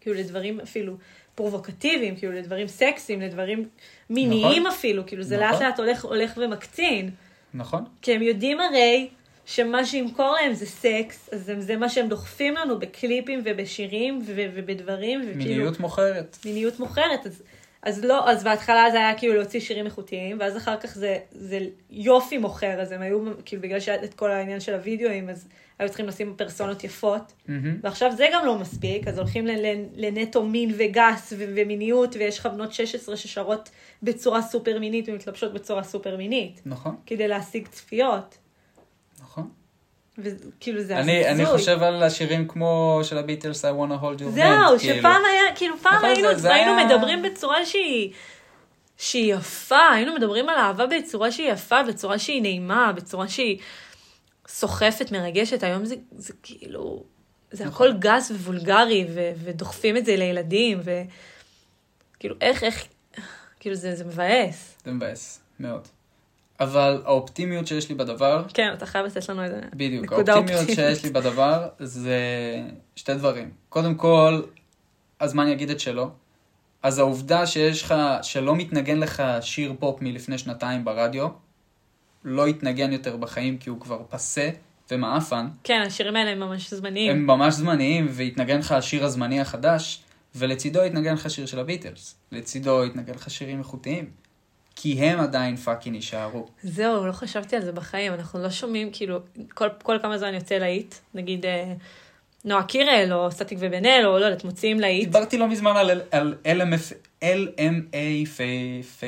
[0.00, 0.96] כאילו לדברים אפילו
[1.34, 3.68] פרובוקטיביים, כאילו לדברים סקסיים, לדברים
[4.10, 4.66] מיניים נכון.
[4.66, 5.48] אפילו, כאילו זה נכון.
[5.50, 7.10] לאט לאט הולך, הולך ומקצין.
[7.54, 7.84] נכון?
[8.02, 9.08] כי הם יודעים הרי
[9.50, 14.46] שמה שימכור להם זה סקס, אז זה, זה מה שהם דוחפים לנו בקליפים ובשירים ו-
[14.54, 15.44] ובדברים, וכאילו...
[15.44, 16.38] מיניות מוכרת.
[16.44, 17.42] מיניות מוכרת, אז,
[17.82, 21.58] אז לא, אז בהתחלה זה היה כאילו להוציא שירים איכותיים, ואז אחר כך זה, זה
[21.90, 25.88] יופי מוכר, אז הם היו, כאילו בגלל שהיה את כל העניין של הוידאוים, אז היו
[25.88, 27.76] צריכים לשים פרסונות יפות, מהמם.
[27.82, 29.46] ועכשיו זה גם לא מספיק, אז הולכים
[29.96, 33.70] לנטו מין וגס ו- ומיניות, ויש לך בנות 16 ששרות
[34.02, 38.38] בצורה סופר מינית ומתלבשות בצורה סופר מינית, נכון, כדי להשיג צפיות.
[40.22, 41.46] וכאילו זה אני, אני.
[41.46, 44.30] חושב על השירים כמו של הביטלס, I wanna hold your hand.
[44.30, 44.98] זהו, כאילו.
[44.98, 48.12] שפעם היה, כאילו פעם נכון, היינו, זה- זה היינו היה- מדברים בצורה שהיא,
[48.96, 53.58] שהיא יפה, היינו מדברים על אהבה בצורה שהיא יפה, בצורה שהיא נעימה, בצורה שהיא
[54.48, 57.04] סוחפת, מרגשת, היום זה, זה כאילו,
[57.50, 57.88] זה נכון.
[57.88, 60.80] הכל גס ווולגרי, ו, ודוחפים את זה לילדים,
[62.16, 62.84] וכאילו, איך, איך,
[63.60, 64.76] כאילו זה, זה מבאס.
[64.84, 65.88] זה מבאס, מאוד.
[66.60, 70.94] אבל האופטימיות שיש לי בדבר, כן, אתה חייב לתת לנו איזה בדיוק, נקודה האופטימיות אופטימית.
[70.94, 72.18] שיש לי בדבר זה
[72.96, 73.50] שתי דברים.
[73.68, 74.42] קודם כל,
[75.20, 76.10] הזמן יגיד את שלו.
[76.82, 81.28] אז העובדה שיש לך, שלא מתנגן לך שיר פופ מלפני שנתיים ברדיו,
[82.24, 84.50] לא יתנגן יותר בחיים כי הוא כבר פסה
[84.90, 85.48] ומעפן.
[85.64, 87.10] כן, השירים האלה הם ממש זמניים.
[87.10, 90.02] הם ממש זמניים, ויתנגן לך השיר הזמני החדש,
[90.34, 92.14] ולצידו יתנגן לך שיר של הביטלס.
[92.32, 94.10] לצידו יתנגן לך שירים איכותיים.
[94.76, 96.46] כי הם עדיין fucking יישארו.
[96.62, 99.18] זהו, לא חשבתי על זה בחיים, אנחנו לא שומעים, כאילו,
[99.54, 101.72] כל, כל כמה זמן יוצא להיט, נגיד אה,
[102.44, 105.04] נועה קירל, או סטטיק ובן אל, או לא יודעת, מוציאים להיט.
[105.04, 109.04] דיברתי לא מזמן על, על LMF, LMAFO,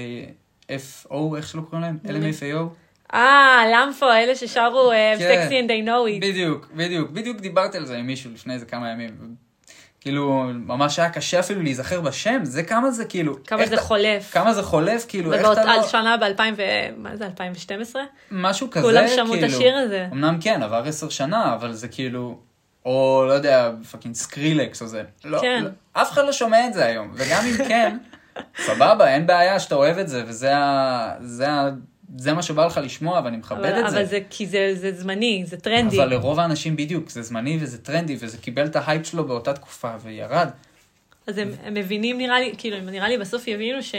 [1.37, 1.99] איך שלא קוראים להם?
[2.05, 2.75] נו, LMFAO?
[3.15, 5.19] אה, למפו, אלה ששרו כן.
[5.19, 6.21] סקסי and they know it.
[6.21, 9.17] בדיוק, בדיוק, בדיוק דיברתי על זה עם מישהו לפני איזה כמה ימים.
[10.03, 13.45] כאילו, ממש היה קשה אפילו להיזכר בשם, זה כמה זה כאילו...
[13.45, 14.33] כמה זה אתה- חולף.
[14.33, 15.87] כמה זה חולף, כאילו, איך אתה על לא...
[15.87, 16.63] שנה ב-2000 ו...
[16.97, 18.03] מה זה, 2012?
[18.31, 19.27] משהו כזה, כולם כאילו...
[19.27, 20.09] שמעו את השיר הזה.
[20.13, 22.39] אמנם כן, עבר עשר שנה, אבל זה כאילו...
[22.87, 25.03] או לא יודע, fucking Skrillex או זה.
[25.25, 25.63] לא, כן.
[25.65, 25.71] לא,
[26.03, 27.99] אף אחד לא שומע את זה היום, וגם אם כן,
[28.67, 31.15] סבבה, אין בעיה שאתה אוהב את זה, וזה ה...
[31.21, 31.71] זה ה...
[32.17, 33.97] זה מה שבא לך לשמוע, ואני מכבד אבל, את זה.
[33.97, 35.97] אבל זה כי זה, זה זמני, זה טרנדי.
[35.97, 39.91] אבל לרוב האנשים בדיוק, זה זמני וזה טרנדי, וזה קיבל את ההייפ שלו באותה תקופה,
[40.03, 40.49] וירד.
[41.27, 43.95] אז הם, הם מבינים, נראה לי, כאילו, נראה לי בסוף יבינו ש,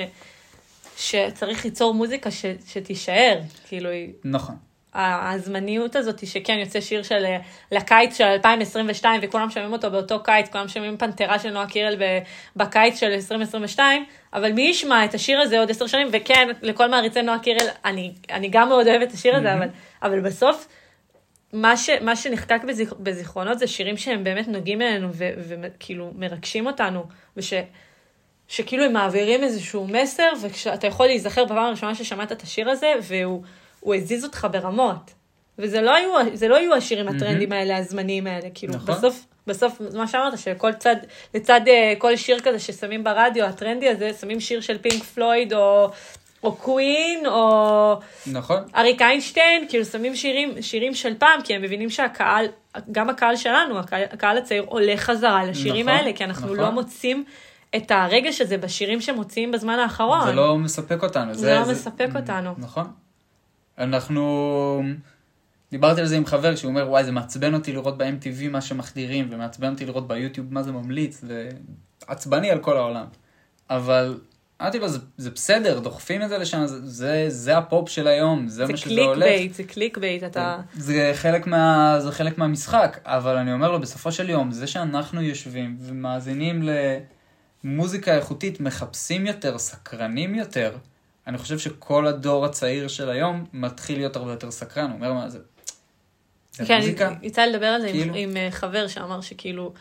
[0.97, 3.39] שצריך ליצור מוזיקה ש, שתישאר.
[3.67, 3.89] כאילו,
[4.23, 4.55] נכון.
[4.95, 7.37] הזמניות הזאת, שכן, יוצא שיר של, אה,
[7.71, 11.95] לקיץ של 2022, וכולם שומעים אותו באותו קיץ, כולם שומעים פנתרה של נועה קירל
[12.55, 17.21] בקיץ של 2022, אבל מי ישמע את השיר הזה עוד עשר שנים, וכן, לכל מעריצי
[17.21, 19.67] נועה קירל, אני, אני גם מאוד אוהבת את השיר הזה, אבל,
[20.03, 20.67] אבל בסוף,
[21.53, 27.03] מה, ש, מה שנחקק בזיכ, בזיכרונות זה שירים שהם באמת נוגעים אלינו, וכאילו מרגשים אותנו,
[27.37, 27.53] וש...
[28.47, 33.43] שכאילו הם מעבירים איזשהו מסר, וכשאתה יכול להיזכר בפעם הראשונה ששמעת את השיר הזה, והוא
[33.83, 35.13] הוא הזיז אותך ברמות.
[35.59, 38.95] וזה לא היו, זה לא היו השירים הטרנדים האלה, הזמניים האלה, כאילו, נכון.
[38.95, 40.95] בסוף, בסוף, מה שאמרת, שכל צד,
[41.33, 45.89] לצד אה, כל שיר כזה ששמים ברדיו, הטרנדי הזה, שמים שיר של פינק פלויד, או,
[46.43, 47.99] או קווין, או
[48.31, 48.63] נכון.
[48.75, 52.45] אריק איינשטיין, כאילו שמים שירים, שירים של פעם, כי הם מבינים שהקהל,
[52.91, 56.57] גם הקהל שלנו, הקהל, הקהל הצעיר עולה חזרה לשירים נכון, האלה, כי אנחנו נכון.
[56.57, 57.23] לא מוצאים
[57.75, 60.25] את הרגש הזה בשירים שמוציאים בזמן האחרון.
[60.25, 61.33] זה לא מספק אותנו.
[61.33, 62.53] זה לא מספק אותנו.
[62.57, 63.02] נכון.
[63.77, 64.83] אנחנו...
[65.71, 69.27] דיברתי על זה עם חבר שהוא אומר, וואי, זה מעצבן אותי לראות ב-MTV מה שמחדירים,
[69.31, 71.23] ומעצבן אותי לראות ביוטיוב מה זה ממליץ,
[72.07, 73.05] ועצבני על כל העולם.
[73.69, 74.17] אבל
[74.61, 78.47] אמרתי לו, זה, זה בסדר, דוחפים את זה לשם, זה, זה, זה הפופ של היום,
[78.47, 79.23] זה, זה מה שזה קליק הולך.
[79.23, 80.57] bait, זה click bait, אתה...
[80.73, 85.21] זה חלק, מה, זה חלק מהמשחק, אבל אני אומר לו, בסופו של יום, זה שאנחנו
[85.21, 86.63] יושבים ומאזינים
[87.63, 90.77] למוזיקה איכותית, מחפשים יותר, סקרנים יותר,
[91.27, 95.29] אני חושב שכל הדור הצעיר של היום מתחיל להיות הרבה יותר סקרן, הוא אומר, מה
[95.29, 95.39] זה?
[96.51, 97.13] זה כן, מוזיקה?
[97.21, 98.15] יצא לי לדבר על זה עם- כאילו?
[98.15, 99.73] עם אה, חבר שאמר שכאילו,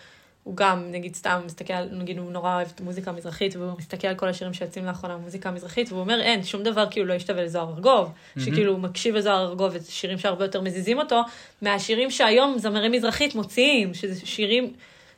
[0.44, 4.14] הוא גם, נגיד סתם, מסתכל, נגיד הוא נורא אוהב את המוזיקה המזרחית, והוא מסתכל על
[4.14, 7.68] כל השירים שיוצאים לאחרונה במוזיקה המזרחית, והוא אומר, אין, שום דבר כאילו לא ישתווה לזוהר
[7.76, 11.22] ארגוב, שכאילו הוא מקשיב לזוהר ארגוב, וזה שירים שהרבה יותר מזיזים אותו,
[11.62, 14.72] מהשירים שהיום זמרי מזרחית מוציאים, שזה שירים,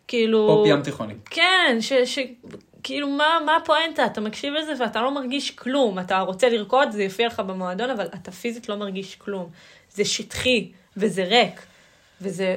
[0.09, 0.47] כאילו...
[0.49, 1.15] פופ ים תיכוני.
[1.31, 1.93] כן, ש...
[1.93, 2.19] ש...
[2.85, 4.07] כאילו, מה, מה הפואנטה?
[4.07, 5.99] אתה מקשיב לזה ואתה לא מרגיש כלום.
[5.99, 9.51] אתה רוצה לרקוד, זה יופיע לך במועדון, אבל אתה פיזית לא מרגיש כלום.
[9.91, 11.67] זה שטחי, וזה ריק,
[12.21, 12.57] וזה,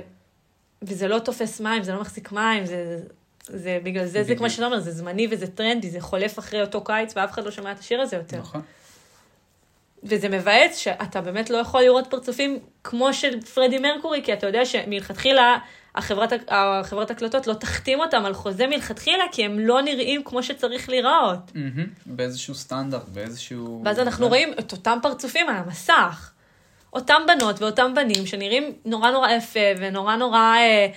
[0.82, 3.00] וזה לא תופס מים, זה לא מחזיק מים, זה,
[3.44, 4.36] זה בגלל זה, זה.
[4.36, 7.52] כמו שאתה אומר, זה זמני וזה טרנדי, זה חולף אחרי אותו קיץ, ואף אחד לא
[7.52, 8.40] שומע את השיר הזה יותר.
[8.40, 8.62] נכון.
[10.04, 14.66] וזה מבאס שאתה באמת לא יכול לראות פרצופים כמו של פרדי מרקורי, כי אתה יודע
[14.66, 15.58] שמלכתחילה
[15.98, 20.90] החברת, החברת הקלטות לא תחתים אותם על חוזה מלכתחילה, כי הם לא נראים כמו שצריך
[20.90, 21.52] להיראות.
[21.56, 21.86] מהמם.
[22.06, 23.82] באיזשהו סטנדרט, באיזשהו...
[23.86, 26.32] ואז אנחנו זה- רואים את אותם פרצופים על המסך.
[26.94, 30.88] אותם בנות ואותם בנים שנראים נורא נורא יפה ונורא נורא אה,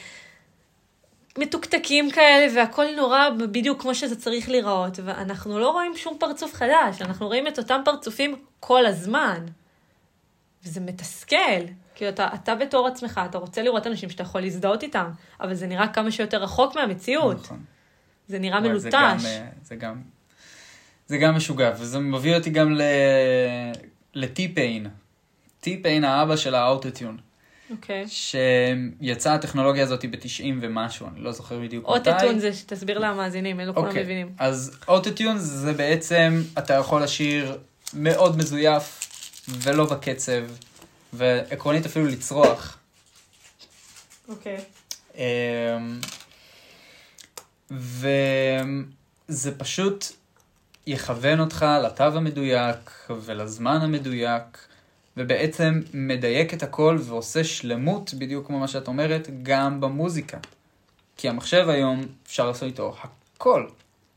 [1.38, 7.00] מתוקתקים כאלה והכל נורא בדיוק כמו שזה צריך להיראות ואנחנו לא רואים שום פרצוף חדש,
[7.02, 9.46] אנחנו רואים את אותם פרצופים כל הזמן.
[10.64, 11.60] וזה מתסכל.
[12.00, 15.10] כאילו אתה, אתה בתור עצמך, אתה רוצה לראות אנשים שאתה יכול להזדהות איתם,
[15.40, 17.44] אבל זה נראה כמה שיותר רחוק מהמציאות.
[17.44, 17.62] נכון.
[18.28, 18.82] זה נראה מלוטש.
[18.82, 20.02] זה גם, אה, זה גם,
[21.06, 22.76] זה גם משוגע, וזה מביא אותי גם.
[24.14, 24.86] לטי-פיין.
[25.60, 27.16] טי-פיין האבא של האוטוטיון,
[27.70, 28.04] אוקיי.
[28.08, 32.10] שיצאה הטכנולוגיה הזאת ב-90 ומשהו, אני לא זוכר בדיוק מתי.
[32.10, 34.32] אוטוטון זה שתסביר למאזינים, אלו כולם אוקיי, מבינים.
[34.38, 37.58] אז אוטוטיון זה בעצם, אתה יכול לשיר
[37.94, 39.00] מאוד מזויף
[39.48, 40.42] ולא בקצב,
[41.12, 42.78] ועקרונית אפילו לצרוח.
[44.28, 44.64] אוקיי.
[45.14, 46.00] אמ,
[47.70, 50.04] וזה פשוט
[50.86, 54.66] יכוון אותך לתו המדויק ולזמן המדויק,
[55.16, 60.38] ובעצם מדייק את הכל ועושה שלמות, בדיוק כמו מה שאת אומרת, גם במוזיקה.
[61.16, 62.94] כי המחשב היום, אפשר לעשות איתו
[63.36, 63.66] הכל.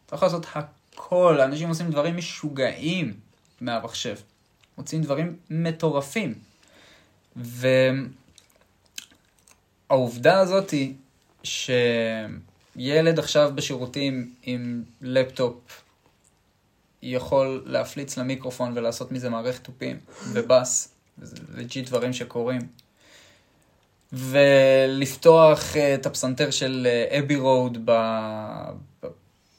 [0.05, 3.13] אתה יכול לעשות הכל, אנשים עושים דברים משוגעים
[3.61, 4.15] מהמחשב.
[4.77, 6.52] מוצאים דברים מטורפים.
[9.89, 10.93] והעובדה הזאת היא
[11.43, 15.83] שילד עכשיו בשירותים עם לפטופ
[17.03, 19.97] יכול להפליץ למיקרופון ולעשות מזה מערכת תופים
[20.33, 20.89] ובאס,
[21.21, 22.61] זה legit דברים שקורים.
[24.13, 27.89] ולפתוח אה, את הפסנתר של אה, Abbey Road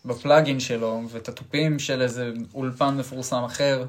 [0.05, 3.87] ב plugin שלו, ואת התופים של איזה אולפן מפורסם אחר,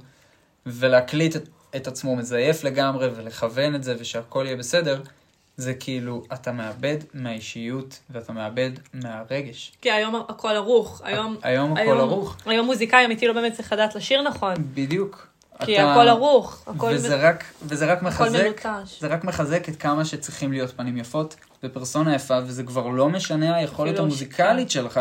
[0.65, 5.01] ולהקליט את, את עצמו מזייף לגמרי, ולכוון את זה, ושהכול יהיה בסדר,
[5.57, 9.71] זה כאילו, אתה מאבד מהאישיות ואתה מאבד מהרגש.
[9.81, 11.37] כי היום הכל ערוך, היום...
[11.41, 12.37] היום הכל ערוך.
[12.45, 14.53] היום מוזיקאי אמיתי לא באמת צריך לדעת לשיר נכון.
[14.73, 15.27] בדיוק.
[15.65, 16.63] כי הכל ערוך.
[16.67, 18.67] הכל וזה רק, וזה רק מחזק.
[18.99, 23.55] זה רק מחזק את כמה שצריכים להיות פנים יפות ופרסונה יפה, וזה כבר לא משנה
[23.55, 24.99] היכולת אפילו המוזיקלית שלך,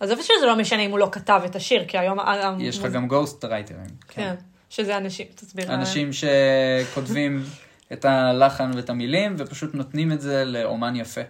[0.00, 2.18] עזוב שזה לא משנה אם הוא לא כתב את השיר, כי היום...
[2.58, 3.86] יש לך גם גוסט רייטרים.
[4.08, 4.34] כן,
[4.74, 5.74] שזה אנשים, תסביר.
[5.74, 7.42] אנשים שכותבים
[7.92, 11.20] את הלחן ואת המילים, ופשוט נותנים את זה לאומן יפה.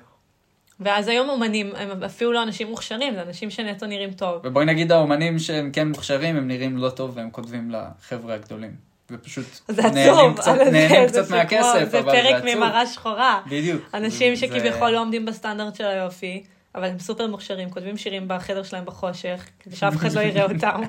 [0.81, 4.41] ואז היום אומנים הם אפילו לא אנשים מוכשרים, זה אנשים שנטו נראים טוב.
[4.45, 8.75] ובואי נגיד האומנים שהם כן מוכשרים, הם נראים לא טוב והם כותבים לחבר'ה הגדולים.
[9.11, 9.47] ופשוט
[9.95, 12.45] נהנים קצת, נהנים קצת מהכסף, זה פרק.
[12.45, 13.41] ממראה שחורה.
[13.47, 13.83] בדיוק.
[13.95, 18.85] אנשים שכביכול לא עומדים בסטנדרט של היופי, אבל הם סופר מוכשרים, כותבים שירים בחדר שלהם
[18.85, 20.81] בחושך, כדי שאף אחד לא יראה אותם.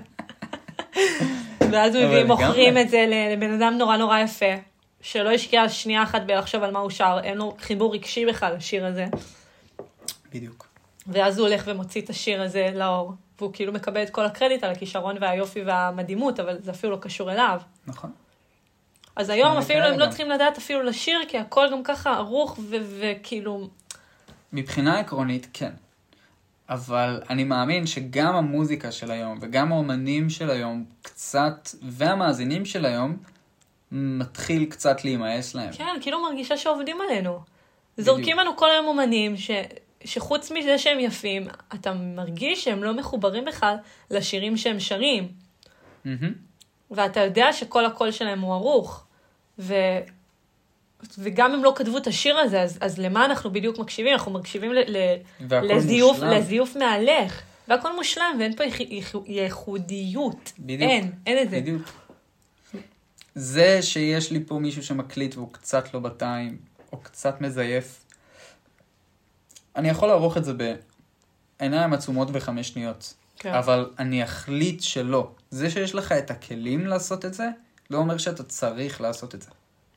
[1.76, 2.28] ואז מביאים.
[2.28, 4.54] מוכרים את זה לבן אדם נורא נורא יפה,
[5.02, 8.86] שלא השקיע שנייה אחת בלחשוב על מה הוא שר, אין לו חיבור רגשי בכלל לשיר
[8.86, 9.06] הזה.
[10.34, 10.68] בדיוק.
[11.08, 14.72] ואז הוא הולך ומוציא את השיר הזה לאור, והוא כאילו מקבל את כל הקרדיט על
[14.72, 17.62] הכישרון והיופי והמדהימות, אבל זה אפילו לא קשור אליו.
[17.88, 18.12] נכון.
[19.16, 20.08] אז היום אפילו הם לא.
[20.08, 23.68] צריכים לדעת אפילו לשיר, כי הכל גם ככה ערוך וכאילו...
[24.54, 25.72] מבחינה עקרונית, כן.
[26.69, 33.17] אבל אני מאמין שגם המוזיקה של היום, וגם האומנים של היום, קצת, והמאזינים של היום,
[33.91, 35.73] מתחיל קצת להימאס להם.
[35.73, 37.39] כן, כאילו מרגישה שעובדים עלינו.
[37.97, 39.51] זורקים לנו כל היום אומנים ש...
[40.04, 43.75] שחוץ מזה שהם יפים, אתה מרגיש שהם לא מחוברים בכלל
[44.12, 45.28] לשירים שהם שרים.
[46.06, 46.34] מהמם.
[46.91, 49.06] ואתה יודע שכל הקול שלהם הוא ערוך.
[49.60, 49.73] ו...
[51.20, 54.13] וגם אם לא כתבו את השיר הזה, אז, אז למה אנחנו בדיוק מקשיבים?
[54.13, 54.78] אנחנו מקשיבים ל...
[54.98, 54.98] ל...
[55.52, 56.30] לזיוף, מושלם.
[56.32, 57.41] לזיוף מהלך.
[57.68, 60.52] והכל מושלם, ואין פה ייח- ייח- ייחודיות.
[60.60, 60.82] בדיוק.
[60.91, 61.58] אין, אין את זה.
[61.58, 61.82] בדיוק.
[63.36, 66.58] זה שיש לי פה מישהו שמקליט והוא קצת לא בטיים,
[66.91, 68.02] או קצת מזייף,
[69.76, 70.54] אני יכול לערוך את זה
[71.60, 73.13] בעיניים עצומות בחמש שניות.
[73.39, 73.54] כן.
[73.54, 75.32] אבל אני אחליט שלא.
[75.50, 77.50] זה שיש לך את הכלים לעשות את זה,
[77.89, 79.50] לא אומר שאתה צריך לעשות את זה.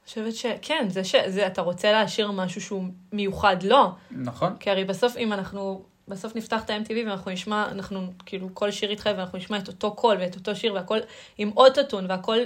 [0.09, 3.91] חושבת שכן, זה שזה, אתה רוצה להשאיר משהו שהוא מיוחד לו.
[4.11, 4.57] נכון?
[4.61, 8.93] כי הרי בסוף, אם אנחנו, בסוף נפתח את ה-MTV ואנחנו נשמע, אנחנו, כאילו, כל שיר
[8.93, 10.99] יתחייב ואנחנו נשמע את אותו קול ואת אותו שיר והכל
[11.39, 12.39] עם אוטוטון והכל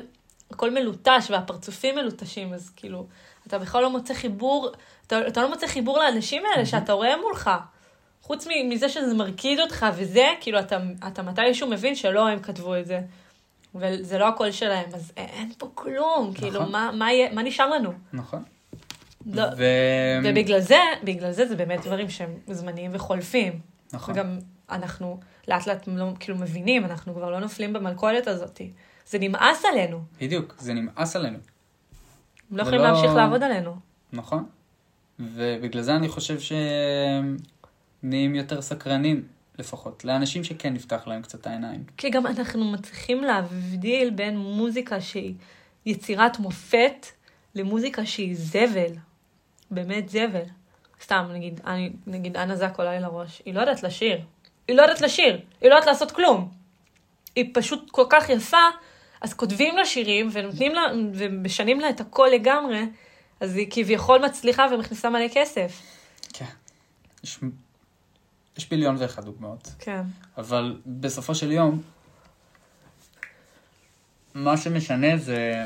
[0.51, 3.07] הכל מלוטש והפרצופים מלוטשים, אז כאילו,
[3.47, 4.71] אתה בכלל לא מוצא חיבור,
[5.07, 7.51] אתה, אתה לא מוצא חיבור לאנשים האלה שאתה רואה מולך.
[8.23, 12.87] חוץ מזה שזה מרקיד אותך וזה, כאילו, אתה, אתה מתישהו מבין שלא הם כתבו את
[12.87, 13.01] זה.
[13.75, 17.93] וזה לא הקול שלהם, אז אין- פה כלום, כאילו, מה, מה, יהיה, מה נשאר לנו?
[18.13, 18.43] נכון.
[19.27, 19.65] לא, ו...
[20.25, 23.61] ובגלל זה, בגלל זה זה באמת דברים שהם זמניים וחולפים.
[23.93, 24.15] נכון.
[24.15, 24.39] וגם
[24.71, 28.61] אנחנו לאט לאט לא, כאילו מבינים, אנחנו כבר לא נופלים במלכודת הזאת.
[29.07, 30.01] זה נמאס עלינו.
[30.21, 31.39] בדיוק, זה נמאס עלינו.
[32.51, 33.77] הם לא יכולים לא- להמשיך לעבוד עלינו.
[34.13, 34.45] נכון.
[35.19, 37.37] ובגלל זה אני חושב שהם
[38.03, 39.23] נהיים יותר סקרנים,
[39.59, 41.85] לפחות, לאנשים שכן נפתח להם קצת העיניים.
[41.97, 45.35] כי גם אנחנו מצליחים להבדיל בין מוזיקה שהיא
[45.87, 47.07] יצירת מופת
[47.55, 48.93] למוזיקה שהיא זבל.
[49.71, 50.45] באמת זבל.
[51.03, 54.21] סתם, נגיד, אני, נגיד אנה זק עולה לי לראש, היא לא יודעת לשיר.
[54.69, 56.51] היא לא יודעת לשיר, היא לא יודעת לעשות כלום.
[57.37, 58.67] היא פשוט כל כך יפה,
[59.21, 60.81] אז כותבים לה שירים ונותנים לה,
[61.15, 62.83] ומשנים לה את הכל לגמרי,
[63.41, 65.83] אז היא כביכול מצליחה ומכניסה מלא כסף.
[66.33, 66.45] כן.
[67.25, 67.39] יש,
[68.59, 69.69] יש מיליון ואחת דוגמאות.
[69.79, 70.03] כן.
[70.39, 71.83] אבל בסופו של יום,
[74.35, 75.65] מה שמשנה זה,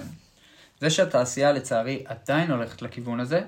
[0.80, 3.40] זה שהתעשייה לצערי עדיין הולכת לכיוון הזה,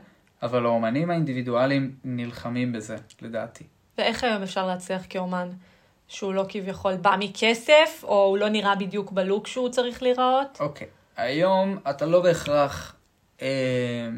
[0.43, 3.65] אבל האומנים האינדיבידואליים נלחמים בזה, לדעתי.
[3.99, 5.49] ואיך היום אפשר להצליח כאומן
[6.09, 10.59] שהוא לא כביכול בא מכסף, או הוא לא נראה בדיוק בלוק שהוא צריך להיראות?
[10.61, 12.95] אוקיי, היום אתה לא בהכרח...
[13.43, 14.09] אה,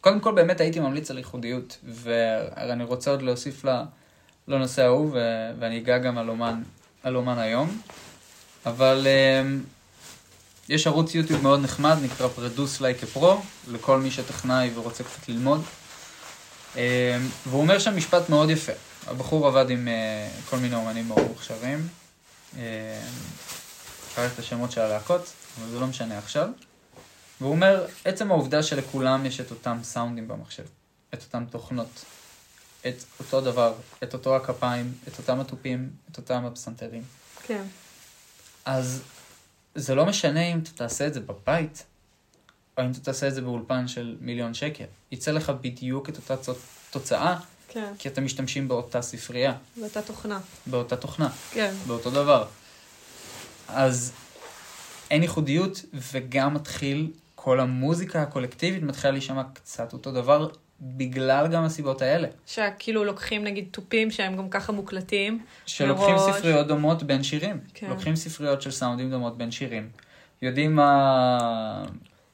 [0.00, 3.64] קודם כל באמת הייתי ממליץ על ייחודיות, ואני רוצה עוד להוסיף
[4.48, 6.62] ל- לנושא ההוא, ו- ואני אגע גם על אומן,
[7.02, 7.80] על אומן היום,
[8.66, 9.42] אבל אה,
[10.68, 13.26] יש ערוץ יוטיוב מאוד נחמד, נקרא Produce Like a Pro,
[13.68, 15.62] לכל מי שטכנאי ורוצה קצת ללמוד.
[16.76, 18.72] אה, והוא אומר שם משפט מאוד יפה.
[19.06, 21.88] הבחור עבד עם אה, כל מיני אומנים מאוד מוכשרים.
[22.58, 23.00] אה,
[24.12, 26.48] שכח את השמות של הלהקות, אבל זה לא משנה עכשיו.
[27.40, 30.64] והוא אומר, עצם העובדה שלכולם יש את אותם סאונדים במחשב,
[31.14, 32.04] את אותם תוכנות,
[32.88, 37.02] את אותו דבר, את אותו הכפיים, את אותם התופים, את אותם הפסנתרים.
[37.42, 37.62] כן.
[38.64, 39.02] אז
[39.74, 41.84] זה לא משנה אם אתה תעשה את זה בבית,
[42.78, 44.84] או אם אתה תעשה את זה באולפן של מיליון שקל.
[45.12, 46.52] יצא לך בדיוק את אותה
[46.90, 47.92] תוצאה, כן.
[47.98, 50.40] כי אתם משתמשים באותה ספרייה, ואותה תוכנה.
[50.66, 51.28] באותה תוכנה.
[51.50, 51.74] כן.
[51.86, 52.46] באותו דבר.
[53.68, 54.12] אז
[55.10, 60.48] אין ייחודיות, וגם מתחיל, כל המוזיקה הקולקטיבית מתחילה להישמע קצת אותו דבר,
[60.80, 62.28] בגלל גם הסיבות האלה.
[62.46, 65.44] שכאילו לוקחים נגיד תופים שהם גם ככה מוקלטים.
[65.66, 66.36] שלוקחים מראש.
[66.36, 67.60] ספריות דומות בין שירים.
[67.74, 67.88] כן.
[67.88, 69.88] לוקחים ספריות של סאונדים דומות בין שירים.
[70.42, 71.84] יודעים מה,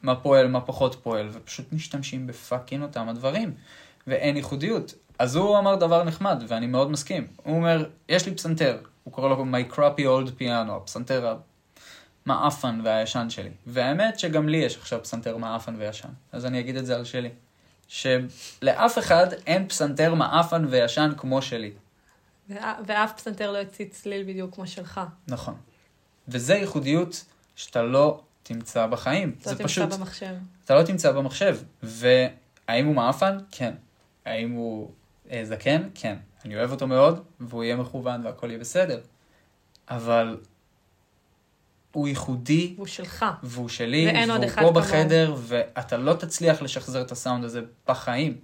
[0.02, 3.54] מה פועל, מה פחות פועל, ופשוט משתמשים בפאקינג אותם הדברים.
[4.06, 4.94] ואין ייחודיות.
[5.18, 7.26] אז הוא אמר דבר נחמד, ואני מאוד מסכים.
[7.36, 11.36] הוא אומר, יש לי פסנתר, הוא קורא לו My Crappy Old Piano, הפסנתר
[12.26, 13.50] המעפן והישן שלי.
[13.66, 17.30] והאמת שגם לי יש עכשיו פסנתר מעפן וישן, אז אני אגיד את זה על שלי.
[17.92, 21.70] שלאף אחד אין פסנתר מעפן וישן כמו שלי.
[22.50, 25.00] וא- ואף פסנתר לא יוציא צליל בדיוק כמו שלך.
[25.28, 25.54] נכון.
[26.28, 27.24] וזה ייחודיות
[27.56, 29.28] שאתה לא תמצא בחיים.
[29.28, 30.34] לא זה תמצא פשוט, במחשב.
[30.64, 31.58] אתה לא תמצא במחשב.
[31.82, 33.38] והאם הוא מעפן?
[33.50, 33.74] כן.
[34.24, 34.90] האם הוא
[35.30, 35.88] אה, זקן?
[35.94, 36.16] כן.
[36.44, 39.00] אני אוהב אותו מאוד, והוא יהיה מכוון והכל יהיה בסדר.
[39.88, 40.40] אבל
[41.92, 43.24] הוא ייחודי, הוא שלך.
[43.42, 44.84] והוא שלי, ואין עוד והוא אחד פה כמוהו.
[44.84, 48.36] בחדר, ואתה לא תצליח לשחזר את הסאונד הזה בחיים.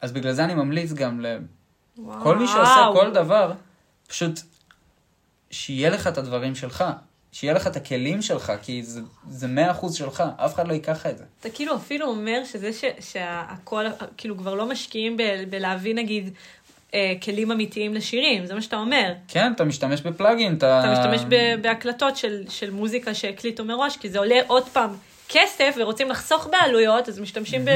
[0.00, 1.38] אז בגלל זה אני ממליץ גם ל...
[1.98, 2.22] וואו.
[2.22, 3.52] כל מי שעושה כל דבר,
[4.08, 4.40] פשוט
[5.50, 6.84] שיהיה לך את הדברים שלך.
[7.32, 9.46] שיהיה לך את הכלים שלך, כי זה, זה
[9.82, 11.24] 100% שלך, אף אחד לא ייקח לך את זה.
[11.40, 13.84] אתה כאילו אפילו אומר שזה ש, שהכל,
[14.16, 16.30] כאילו כבר לא משקיעים ב, בלהביא נגיד
[16.96, 19.12] אה, כלים אמיתיים לשירים, זה מה שאתה אומר.
[19.28, 20.80] כן, אתה משתמש בפלאגין, אתה...
[20.80, 24.90] אתה משתמש ב, בהקלטות של, של מוזיקה שהקליטו מראש, כי זה עולה עוד פעם
[25.28, 27.70] כסף ורוצים לחסוך בעלויות, אז משתמשים ב,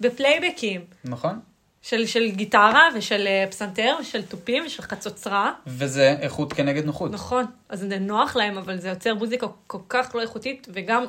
[0.00, 1.38] בפלייבקים נכון.
[1.82, 5.52] של, של גיטרה ושל אה, פסנתר ושל תופים ושל חצוצרה.
[5.66, 7.12] וזה איכות כנגד נוחות.
[7.12, 11.04] נכון, אז זה נוח להם, אבל זה יוצר מוזיקה כל כך לא איכותית, וגם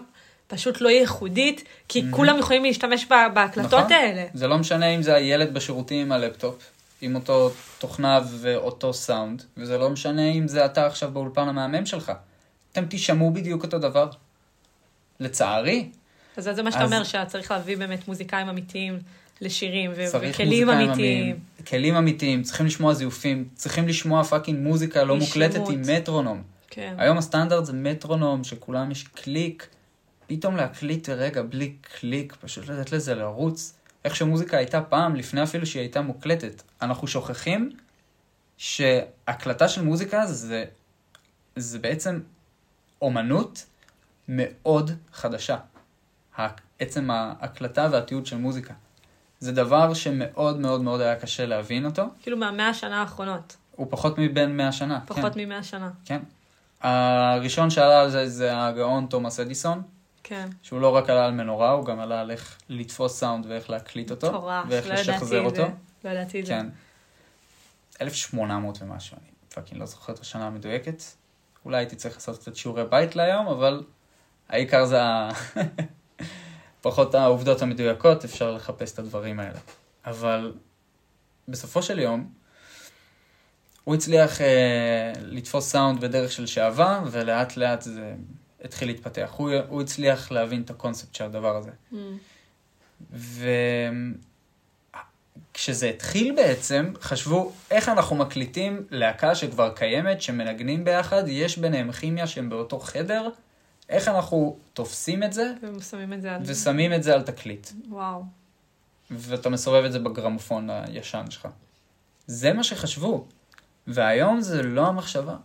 [0.48, 3.92] פשוט לא ייחודית, כי כולם יכולים להשתמש בה- בהקלטות נכון.
[3.92, 4.26] האלה.
[4.34, 6.72] זה לא משנה אם זה הילד בשירותים עם הלפטופ,
[7.02, 12.12] עם אותו תוכנה ואותו סאונד, וזה לא משנה אם זה אתה עכשיו באולפן המהמם שלך.
[12.72, 14.10] אתם תשמעו בדיוק אותו דבר.
[15.20, 15.90] לצערי,
[16.38, 19.00] אז זה מה שאתה אז- אומר, שצריך להביא באמת מוזיקאים אמיתיים
[19.42, 21.40] לשירים, ו- וכלים אמיתיים.
[21.68, 25.16] כלים אמיתיים, צריכים לשמוע זיופים, צריכים לשמוע fucking מוזיקה לא.
[25.18, 26.44] מוקלטת עם מטרונום.
[26.70, 26.96] כן.
[26.98, 29.68] היום הסטנדרט זה מטרונום, שכולם יש קליק.
[30.28, 33.74] פתאום להקליט רגע בלי קליק, פשוט לתת לזה לרוץ.
[34.06, 36.62] איך שמוזיקה הייתה פעם, לפני אפילו שהיא הייתה מוקלטת.
[36.82, 37.72] אנחנו שוכחים
[38.58, 40.66] שהקלטה של מוזיקה זה,
[41.56, 42.20] זה בעצם
[43.02, 43.66] אומנות
[44.28, 45.58] מאוד חדשה.
[46.80, 48.74] עצם ההקלטה והתיעוד של מוזיקה.
[49.40, 52.04] זה דבר שמאוד מאוד מאוד היה קשה להבין אותו.
[52.22, 55.00] כאילו מהמאה השנה האחרונות, הוא פחות מבין 100 שנה.
[55.06, 55.40] פחות כן.
[55.40, 55.90] ממאה שנה.
[56.06, 56.22] כן.
[56.82, 59.82] הראשון שעלה על זה זה הגאון תומאס אדיסון,
[60.30, 60.50] כן.
[60.62, 64.12] שהוא לא רק עלה על מנורה, הוא גם עלה על איך לתפוס סאונד ואיך להקליט
[64.12, 65.42] אותו, מטורף, ואיך לא לשחזר.
[65.42, 65.64] אותו.
[66.04, 66.52] לא ידעתי את זה.
[66.52, 66.66] כן.
[68.02, 71.04] 1800 ומשהו, אני fucking לא זוכר את השנה המדויקת.
[71.66, 73.84] אולי הייתי צריך לעשות קצת שיעורי בית להיום, אבל
[74.50, 75.02] העיקר זה.
[76.82, 79.60] פחות העובדות המדויקות, אפשר לחפש את הדברים האלה.
[80.06, 80.54] אבל
[81.48, 82.32] בסופו של יום,
[83.84, 88.14] הוא הצליח אה, לתפוס סאונד בדרך של שעווה, ולאט לאט זה
[88.64, 89.34] התחיל להתפתח.
[89.38, 91.72] הוא, הוא הצליח להבין את הקונספט של הדבר הזה.
[91.94, 91.96] Mm.
[95.54, 102.28] וכשזה התחיל בעצם, חשבו איך אנחנו מקליטים להקה שכבר קיימת, שמנגנים ביחד, יש ביניהם כימיה
[102.28, 103.30] שהם באותו חדר,
[103.90, 106.42] איך אנחנו תופסים את זה ושמים את זה על...
[106.46, 107.68] ושמים את זה על תקליט.
[107.90, 108.24] וואו.
[109.12, 111.48] ואתה מסובב את זה בגרמופון הישן שלך.
[112.28, 113.28] זה מה שחשבו.
[113.88, 115.36] והיום זה לא המחשבה.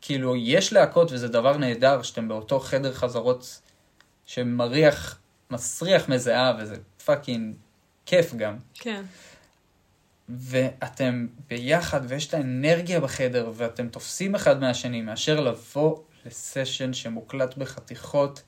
[0.00, 3.60] כאילו, יש להקות וזה דבר נהדר שאתם באותו חדר חזרות
[4.26, 5.18] שמריח,
[5.50, 7.56] מסריח מזיעה וזה fucking
[8.06, 8.56] כיף גם.
[8.74, 9.02] כן.
[10.28, 18.42] ואתם ביחד ויש את האנרגיה בחדר ואתם תופסים אחד מהשני מאשר לבוא לסשן שמוקלט בחתיכות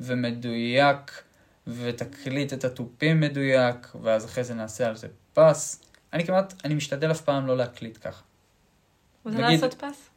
[0.00, 1.22] ומדויק
[1.66, 5.82] ותקליט את התופים מדויק ואז אחרי זה נעשה על זה פס.
[6.12, 8.22] אני כמעט, אני משתדל אף פעם לא להקליט ככה.
[9.24, 10.07] מה זה נגיד- לעשות פס?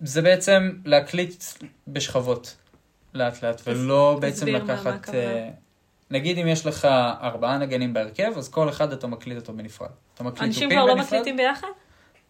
[0.00, 1.44] זה בעצם להקליט
[1.88, 2.56] בשכבות
[3.14, 5.14] לאט לאט ולא בעצם תסביר מה- מה לקחת...
[5.14, 5.50] אה,
[6.10, 6.84] נגיד אם יש לך
[7.22, 9.88] ארבעה נגנים בהרכב, אז כל אחד אתה מקליט אותו בנפרד.
[10.14, 11.06] אתה מקליט אנשים כבר לא בנפרד?
[11.06, 11.68] מקליטים ביחד?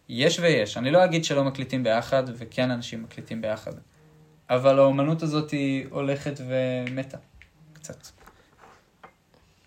[0.09, 0.77] יש ויש.
[0.77, 3.71] אני לא אגיד שלא מקליטים ביחד, וכן אנשים מקליטים ביחד.
[4.49, 7.17] אבל האומנות הזאת היא הולכת ומתה.
[7.73, 8.07] קצת.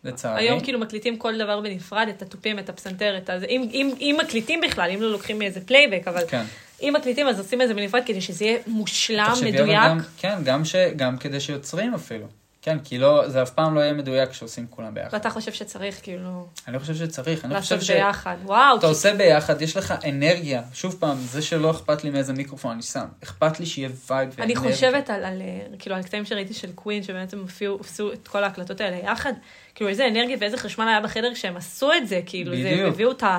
[0.04, 0.40] לצערי.
[0.42, 3.46] היום כאילו מקליטים כל דבר בנפרד, את התופים, את הפסנתר, את הזה.
[3.46, 6.44] אם, אם, אם מקליטים בכלל, אם לא לוקחים מאיזה פלייבק, אבל כן.
[6.82, 9.76] אם מקליטים אז עושים את זה בנפרד כדי שזה יהיה מושלם, מדויק.
[9.76, 12.26] גם, כן, גם, ש, גם כדי שיוצרים אפילו.
[12.62, 15.08] כן, כי לא, זה אף פעם לא יהיה מדויק כשעושים כולם ביחד.
[15.12, 17.90] ואתה חושב שצריך, כאילו, אני חושב שצריך, אני חושב לעשות ש...
[17.90, 18.36] ביחד.
[18.44, 20.62] וואו, אתה כי- עושה ביחד, יש לך אנרגיה.
[20.74, 23.04] שוב פעם, זה שלא אכפת לי מאיזה מיקרופון אני שם.
[23.24, 24.44] אכפת לי שיהיה vibe ואנרגיה.
[24.44, 28.28] אני חושבת על, על, אה, כאילו, על הקטעים שראיתי של Queen, שבעצם הופיעו, עשו את
[28.28, 29.32] כל ההקלטות האלה יחד,
[29.74, 32.94] כאילו, איזה אנרגיה ואיזה חשמל היה בחדר כשהם עשו את זה, כאילו, זה, בדיוק.
[32.94, 33.38] הביאו את, ה,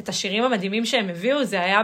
[0.00, 1.80] את השירים המדהימים שהם הביאו, זה היה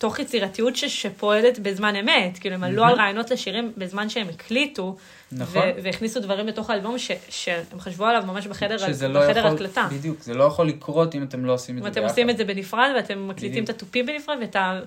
[0.00, 4.96] תוך יצירתיות ש, שפועלת בזמן אמת, כאילו, הם עלו על רעיונות לשירים בזמן שהם הקליטו,
[5.32, 5.62] נכון.
[5.82, 9.88] והכניסו דברים לתוך האלבום ש, שהם חשבו עליו ממש בחדר, שזה לא בחדר יכול, הקלטה.
[9.92, 12.10] בדיוק, זה לא יכול לקרות אם אתם לא עושים את זה ביחד.
[12.10, 13.64] עושים את זה בנפרד, ואתם מקליטים בדיוק.
[13.64, 14.80] את התופים בנפרד, ואת ה...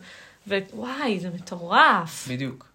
[0.47, 2.28] ווואי, זה מטורף.
[2.30, 2.68] בדיוק.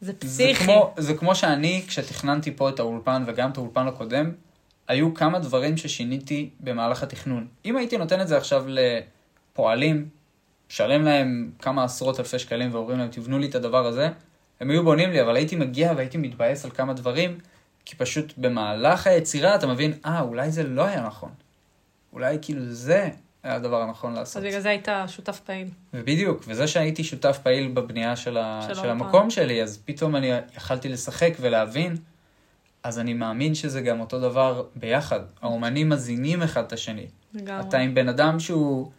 [0.00, 0.64] זה זה פסיכי.
[0.64, 4.30] כמו, זה כמו שאני, כשתכננתי פה את האולפן וגם את האולפן הקודם,
[4.88, 7.46] היו כמה דברים ששיניתי במהלך התכנון.
[7.64, 10.08] אם הייתי נותן את זה עכשיו לפועלים,
[10.72, 14.08] משלם להם כמה עשרות אלפי שקלים ואומרים להם, תבנו לי את הדבר הזה,
[14.60, 17.38] הם היו בונים לי, אבל הייתי מגיע והייתי מתבאס על כמה דברים,
[17.84, 21.30] כי פשוט במהלך היצירה אתה מבין, אה, אולי זה לא היה נכון.
[22.12, 23.08] אולי כאילו זה
[23.42, 24.36] היה הדבר הנכון לעשות.
[24.36, 25.68] אז בגלל זה היית שותף פעיל.
[25.94, 28.60] ובדיוק, וזה שהייתי שותף פעיל בבנייה של, ה...
[28.68, 28.90] של של.
[28.90, 31.96] המקום שלי, אז פתאום אני יכלתי לשחק ולהבין,
[32.82, 35.20] אז אני מאמין שזה גם אותו דבר ביחד.
[35.42, 37.06] האומנים מזינים אחד את השני.
[37.34, 37.68] לגמרי.
[37.68, 38.90] אתה עם בן אדם שהוא,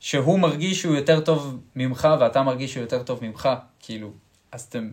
[0.00, 3.48] שהוא מרגיש שהוא יותר טוב ממך, ואתה מרגיש שהוא יותר טוב ממך,
[3.80, 4.12] כאילו,
[4.52, 4.90] אז אתם,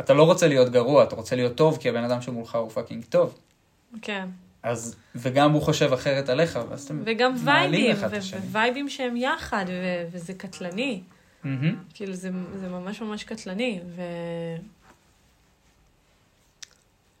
[0.00, 3.04] אתה לא רוצה להיות גרוע, אתה רוצה להיות טוב, כי הבן אדם שמולך הוא fucking
[3.04, 3.38] טוב.
[4.02, 4.28] כן.
[4.62, 8.40] אז, וגם הוא חושב אחרת עליך, ואז אתם וגם מעלים וייבים, אחד את ו- השני.
[8.40, 11.02] ווייבים שהם יחד, ו- וזה קטלני.
[11.44, 11.76] מהמם.
[11.94, 12.30] כאילו, זה,
[12.60, 14.02] זה ממש ממש קטלני, ו...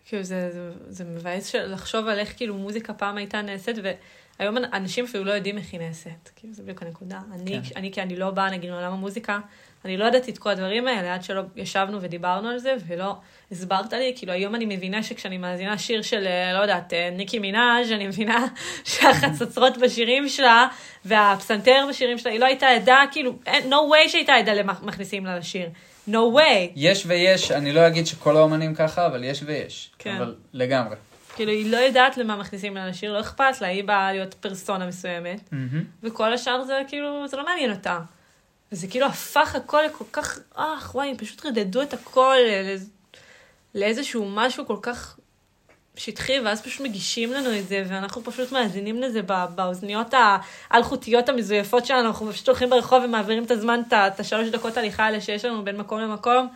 [0.04, 3.96] כאילו, זה, זה, זה מבאס לחשוב על איך כאילו מוזיקה פעם הייתה נעשית, והיום
[4.40, 6.30] אנ- אנשים אפילו לא יודעים איך היא נעשית.
[6.36, 7.20] כאילו, זה בדיוק הנקודה.
[7.34, 7.60] אני, כן.
[7.76, 9.38] אני, כי אני לא באה, נגיד, מעולם המוזיקה,
[9.84, 13.14] אני לא ידעתי את כל הדברים האלה, עד שלא ישבנו ודיברנו על זה, ולא
[13.52, 17.38] הסברת לי, כאילו, היום אני מבינה שכשאני מאזינה שיר של, אה, לא יודעת, אה, ניקי
[17.38, 18.46] מנאז', אני מבינה
[18.84, 20.66] שהחצוצרות בשירים שלה,
[21.04, 25.26] והפסנתר בשירים שלה, היא לא הייתה עדה, כאילו, אין- no way שהייתה עדה למה מכניסים
[25.26, 25.68] לה לשיר.
[26.08, 26.70] no way.
[26.76, 29.90] יש ויש, אני לא אגיד שכל האומנים ככה, אבל יש ויש.
[29.98, 30.16] כן.
[30.16, 30.96] אבל לגמרי.
[31.36, 34.86] כאילו, היא לא יודעת למה מכניסים לה לשיר, לא אכפת לה, היא באה להיות פרסונה
[34.86, 35.40] מסוימת,
[36.02, 37.98] וכל השאר זה כאילו, זה לא מעניין אותה.
[38.72, 43.16] וזה כאילו הפך הכל לכל כך, אך, וואי, הם פשוט רדדו את הכל לאיז-
[43.74, 45.18] לאיזשהו משהו כל כך
[45.96, 50.14] שטחי, ואז פשוט מגישים לנו את זה, ואנחנו פשוט מאזינים לזה בא- באוזניות
[50.70, 55.20] האלחוטיות המזויפות שלנו, אנחנו פשוט הולכים ברחוב ומעבירים את הזמן, את השלוש דקות הליכה האלה
[55.20, 56.48] שיש לנו בין מקום למקום,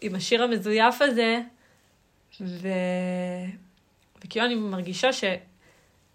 [0.00, 1.40] עם השיר המזויף הזה,
[2.40, 2.68] ו...
[4.24, 5.24] וכאילו אני מרגישה ש...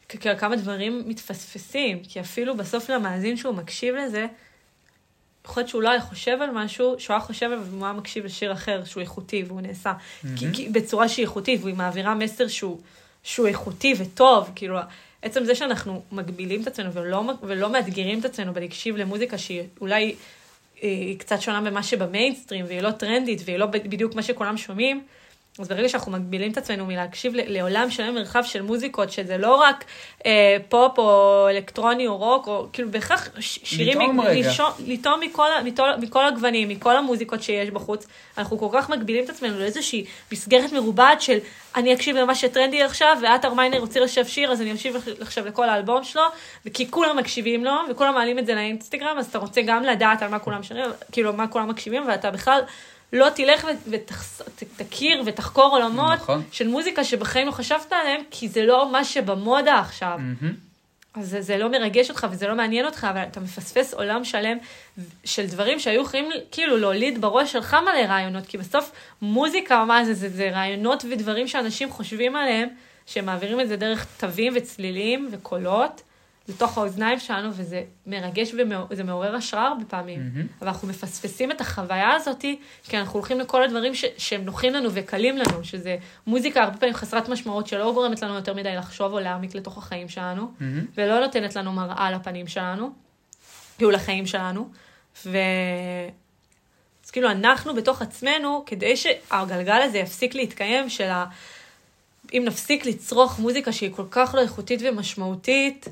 [0.10, 4.26] כ- כ- כמה דברים מתפספסים, כי אפילו בסוף למאזין שהוא מקשיב לזה,
[5.46, 8.26] יכול להיות שהוא לא היה חושב על משהו, שהוא היה חושב עליו והוא היה מקשיב
[8.26, 9.94] לשיר אחר שהוא איכותי והוא נעשה.
[10.36, 12.80] כי, כי, בצורה שהיא איכותית והיא מעבירה מסר שהוא,
[13.24, 14.80] שהוא איכותי וטוב, כאילו
[15.22, 20.16] עצם זה שאנחנו מגבילים את עצמנו ולא, ולא מאתגרים את עצמנו בלהקשיב למוזיקה שהיא אולי
[20.82, 25.04] היא קצת שונה ממה שבמיינסטרים והיא לא טרנדית והיא לא בדיוק מה שכולם שומעים,
[25.60, 29.86] אז ברגע שאנחנו מגבילים את עצמנו מלהקשיב לעולם שלם מרחב של מוזיקות, שזה לא רק
[30.26, 34.32] אה, פופ או אלקטרוני או רוק, או כאילו בהכרח שירים, לטעום רגע.
[34.34, 39.30] לישון- לטעום מכל, מכל, מכל הגוונים, מכל המוזיקות שיש בחוץ, אנחנו כל כך מגבילים את
[39.30, 41.38] עצמנו לאיזושהי מסגרת מרובעת של
[41.76, 45.70] אני אקשיב למה שטרנדי עכשיו, ואת ארמיינר רוצה לשב שיר, אז אני אקשיב עכשיו לכל
[45.70, 46.22] האלבום שלו,
[46.66, 50.30] וכי כולם מקשיבים לו, וכולם מעלים את זה לאינסטגרם, אז אתה רוצה גם לדעת על
[50.30, 52.62] מה כולם שרים, כאילו מה כולם מקשיבים, ואתה בכלל
[53.14, 53.68] לא תלך
[54.78, 56.44] ותכיר ותחקור עולמות נכון.
[56.52, 60.20] של מוזיקה שבחיים לא חשבת עליהם, כי זה לא מה שבמודה עכשיו.
[60.20, 60.54] מהמם.
[61.16, 64.58] אז זה, זה לא מרגש אותך וזה לא מעניין אותך, אבל אתה מפספס עולם שלם
[65.24, 68.92] של דברים שהיו יכולים כאילו להוליד בראש שלך מלא רעיונות, כי בסוף
[69.22, 72.70] מוזיקה, מה זה, זה, זה רעיונות ודברים שאנשים חושבים עליהם,
[73.06, 76.02] שהם מעבירים את זה דרך תווים וצלילים וקולות
[76.48, 78.52] לתוך האוזניים שלנו, וזה מרגש
[78.90, 80.20] וזה מעורר השראה הרבה פעמים.
[80.20, 80.48] מהמם.
[80.60, 82.46] אבל אנחנו מפספסים את החוויה הזאת,
[82.84, 86.96] כי אנחנו הולכים לכל הדברים ש- שהם נוחים לנו וקלים לנו, שזה מוזיקה הרבה פעמים
[86.96, 90.86] חסרת משמעות, שלא גורמת לנו יותר מדי לחשוב או להעמיק לתוך החיים שלנו, מהמם.
[90.98, 92.92] ולא נותנת לנו מראה לפנים שלנו,
[93.78, 94.70] כאילו לחיים שלנו.
[95.26, 95.38] ו...
[97.06, 101.26] אז כאילו אנחנו בתוך עצמנו, כדי שהגלגל הזה יפסיק להתקיים, של ה...
[102.34, 105.88] אם נפסיק לצרוך מוזיקה שהיא כל כך לא איכותית ומשמעותית,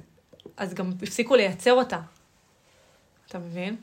[0.57, 1.99] אז גם הפסיקו לייצר אותה.
[3.27, 3.75] אתה מבין?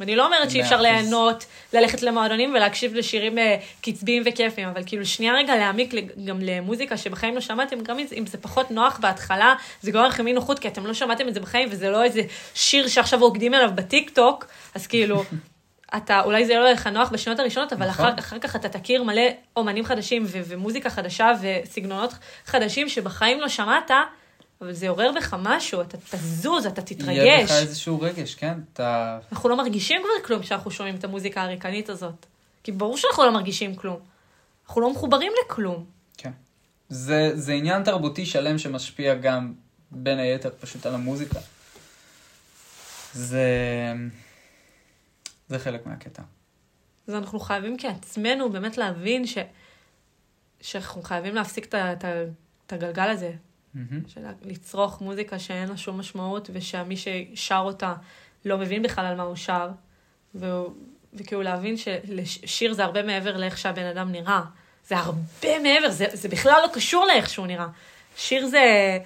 [0.00, 0.80] ואני לא אומרת שאי אפשר.
[0.80, 5.94] ליהנות, ללכת למועדונים ולהקשיב לשירים אה, קצביים וכיפיים, אבל כאילו שנייה רגע להעמיק
[6.24, 10.04] גם למוזיקה שבחיים לא שמעתם, גם אם זה- אם זה פחות נוח בהתחלה, זה גורם
[10.06, 12.20] לכם אי נוחות, כי אתם לא שמעתם את זה בחיים, וזה לא איזה
[12.54, 15.24] שיר שעכשיו רוקדים עליו בטיק טוק, אז כאילו,
[15.96, 18.06] אתה, אולי זה לא יהיה לך נוח בשנות הראשונות, אבל נכון.
[18.06, 19.22] אחר, אחר כך אתה תכיר מלא
[19.56, 22.12] אומנים חדשים ו- ומוזיקה חדשה וסגנונות
[22.46, 23.90] חדשים שבחיים לא שמעת,
[24.62, 27.50] אבל זה יעורר בך משהו, אתה תזוז, אתה יהיה תתרגש.
[27.50, 28.58] לך איזשהו רגש, כן?
[28.72, 29.18] אתה...
[29.32, 32.26] אנחנו לא מרגישים כבר כלום כשאנחנו שומעים את המוזיקה הריקנית הזאת.
[32.62, 34.00] כי ברור שאנחנו לא מרגישים כלום.
[34.66, 35.84] אנחנו לא מחוברים לכלום.
[36.16, 36.30] כן.
[36.88, 39.54] זה, זה עניין תרבותי שלם שמשפיע גם,
[39.90, 41.40] בין היתר, פשוט על המוזיקה.
[43.12, 43.46] זה...
[45.48, 46.22] זה חלק מהקטע.
[47.08, 49.38] אז אנחנו חייבים כעצמנו באמת להבין ש...
[50.60, 53.32] שאנחנו חייבים להפסיק את הגלגל הזה,
[53.74, 54.08] מהמם.
[54.08, 57.94] של לצרוך מוזיקה שאין לה שום משמעות, ושמי ששר אותה
[58.44, 59.68] לא מבין בכלל על מה הוא שר,
[60.34, 60.46] ו...
[61.14, 64.42] וכאילו להבין ששיר זה הרבה מעבר לאיך שהבן אדם נראה.
[64.88, 67.66] זה הרבה מעבר, זה, זה בכלל לא קשור לאיך שהוא נראה.
[68.16, 68.98] שיר זה,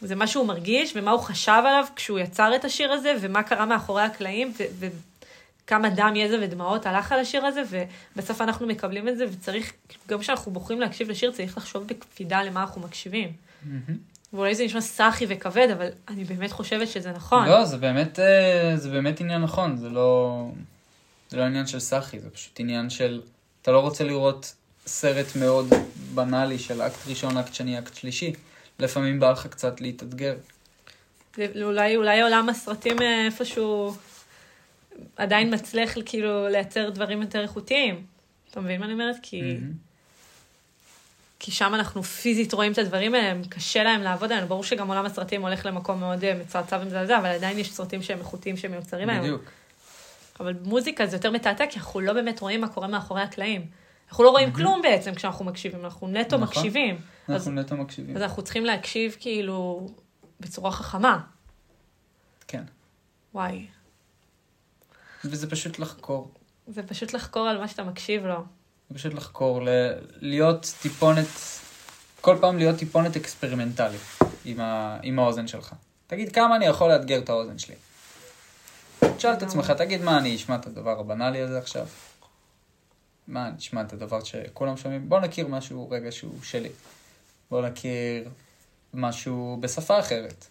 [0.00, 3.66] זה מה שהוא מרגיש, ומה הוא חשב עליו כשהוא יצר את השיר הזה, ומה קרה
[3.66, 4.88] מאחורי הקלעים, ו...
[5.64, 7.62] וכמה דם, יזע ודמעות הלך על השיר הזה,
[8.16, 9.72] ובסוף אנחנו מקבלים את זה, וצריך,
[10.08, 13.43] גם כשאנחנו בוחרים להקשיב לשיר, צריך לחשוב בקפידה למה אנחנו מקשיבים.
[13.64, 13.98] מהמם.
[14.32, 17.48] ואולי זה נשמע סאחי וכבד, אבל אני באמת חושבת שזה נכון.
[17.48, 20.48] לא, זה באמת, אה, זה באמת עניין נכון, זה לא,
[21.28, 23.20] זה לא עניין של סאחי, זה פשוט עניין של,
[23.62, 24.54] אתה לא רוצה לראות
[24.86, 25.66] סרט מאוד
[26.14, 28.32] בנאלי של אקט ראשון, אקט שני, אקט שלישי.
[28.78, 30.34] לפעמים בא לך קצת להתאתגר.
[31.38, 33.94] אולי, אולי עולם הסרטים אה, איפשהו
[35.16, 38.02] עדיין מצליח כאילו לייצר דברים יותר איכותיים.
[38.50, 39.16] אתה מבין מה אני אומרת?
[39.22, 39.72] כי, מהמם.
[41.44, 44.48] כי שם אנחנו פיזית רואים את הדברים האלה, קשה להם לעבוד עליהם.
[44.48, 48.18] ברור שגם עולם הסרטים הולך למקום מאוד אה, מצועצע ומזעזע, אבל עדיין יש סרטים שהם
[48.18, 49.22] איכותיים שהם מיוצרים היום.
[49.22, 49.42] בדיוק.
[50.40, 53.66] אבל מוזיקה זה יותר מתעתע, כי אנחנו לא באמת רואים מה קורה מאחורי הקלעים.
[54.08, 56.48] אנחנו לא רואים כלום בעצם כשאנחנו מקשיבים, אנחנו נטו נכון.
[56.48, 56.94] מקשיבים.
[57.28, 58.16] אז, אנחנו נטו מקשיבים.
[58.16, 59.88] אז אנחנו צריכים להקשיב כאילו
[60.40, 61.20] בצורה חכמה.
[62.48, 62.64] כן.
[63.34, 63.66] וואי,
[65.24, 66.34] וזה פשוט לחקור.
[66.66, 68.44] זה פשוט לחקור על מה שאתה מקשיב לו.
[68.92, 69.60] פשוט לחקור,
[70.20, 71.26] להיות טיפונת,
[72.20, 73.96] כל פעם להיות טיפונת אקספרימנטלי
[74.44, 75.74] עם, ה, עם האוזן שלך.
[76.06, 77.74] תגיד כמה אני יכול לאתגר את האוזן שלי.
[79.16, 81.86] תשאל את עצמך, תגיד מה אני אשמע את הדבר הבנאלי הזה עכשיו?
[83.28, 85.08] מה אני אשמע את הדבר שכולם שומעים?
[85.08, 86.68] בוא נכיר משהו רגע שהוא שלי.
[87.50, 88.28] בוא נכיר
[88.94, 90.46] משהו בשפה אחרת.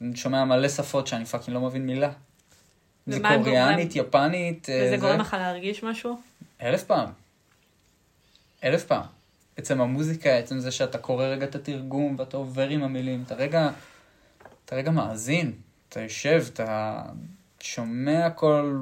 [0.00, 2.10] אני שומע מלא שפות שאני פאקינג לא מבין מילה.
[3.06, 6.20] זה קוריאנית, יפנית, אה, וזה זה- גורם לך להרגיש משהו?
[6.62, 7.08] אלף פעם.
[8.64, 9.06] אלף פעם.
[9.56, 13.70] עצם המוזיקה, עצם זה שאתה קורא רגע את התרגום ואתה עובר עם המילים, אתה רגע,
[14.64, 15.52] אתה רגע מאזין,
[15.88, 17.02] אתה יושב, אתה
[17.60, 18.78] שומע כל,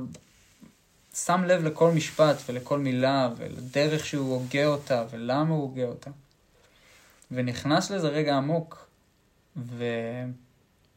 [1.14, 6.10] שם לב לכל משפט ולכל מילה ולדרך שהוא הוגה אותה ולמה הוא הוגה אותה.
[7.30, 8.86] ונכנס לזה רגע עמוק.
[9.56, 9.84] ו...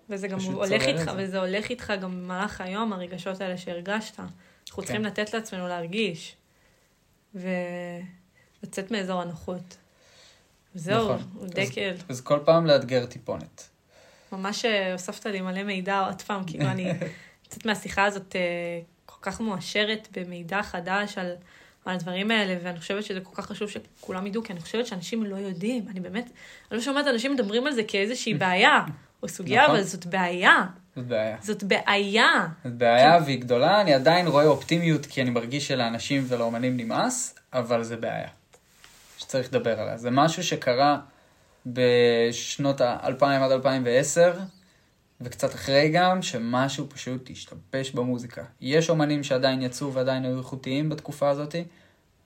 [0.10, 1.12] וזה גם הולך איתך.
[1.18, 4.20] וזה הולך איתך גם במהלך היום, הרגשות האלה שהרגשת.
[4.20, 5.08] אנחנו צריכים כן.
[5.08, 6.36] לתת לעצמנו להרגיש,
[7.36, 9.78] ולצאת מאזור הנוחות.
[10.76, 11.28] זהו, נכון.
[11.34, 11.94] הוא אז- דקל.
[12.10, 13.70] אז כל פעם לאתגר טיפונת.
[14.32, 16.92] ממש אה, הוספת לי מלא מידע עוד פעם, כאילו אני
[17.46, 18.42] יוצאת מהשיחה הזאת אה,
[19.06, 21.36] כל כך מואשרת במידע חדש על,
[21.86, 25.24] על הדברים האלה, ואני חושבת שזה כל כך חשוב שכולם ידעו, כי אני חושבת שאנשים
[25.24, 25.86] לא יודעים.
[25.90, 26.26] אני באמת,
[26.72, 28.86] אני לא שומעת אנשים מדברים על זה כאיזושהי בעיה,
[29.24, 29.76] או סוגיה, נכון.
[29.76, 30.64] אבל זאת בעיה.
[30.96, 31.38] זאת בעיה.
[31.42, 32.48] זאת בעיה.
[32.64, 37.84] זאת בעיה והיא גדולה, אני עדיין רואה אופטימיות כי אני מרגיש שלאנשים ולאומנים נמאס, אבל
[37.84, 38.28] זה בעיה.
[39.18, 39.98] שצריך לדבר עליה.
[39.98, 41.00] זה משהו שקרה
[41.66, 44.34] בשנות ה-2000 עד 2010,
[45.22, 48.44] וקצת אחרי גם, שמשהו פשוט השתבש במוזיקה.
[48.62, 51.56] יש אומנים שעדיין יצאו ועדיין היו איכותיים בתקופה הזאת,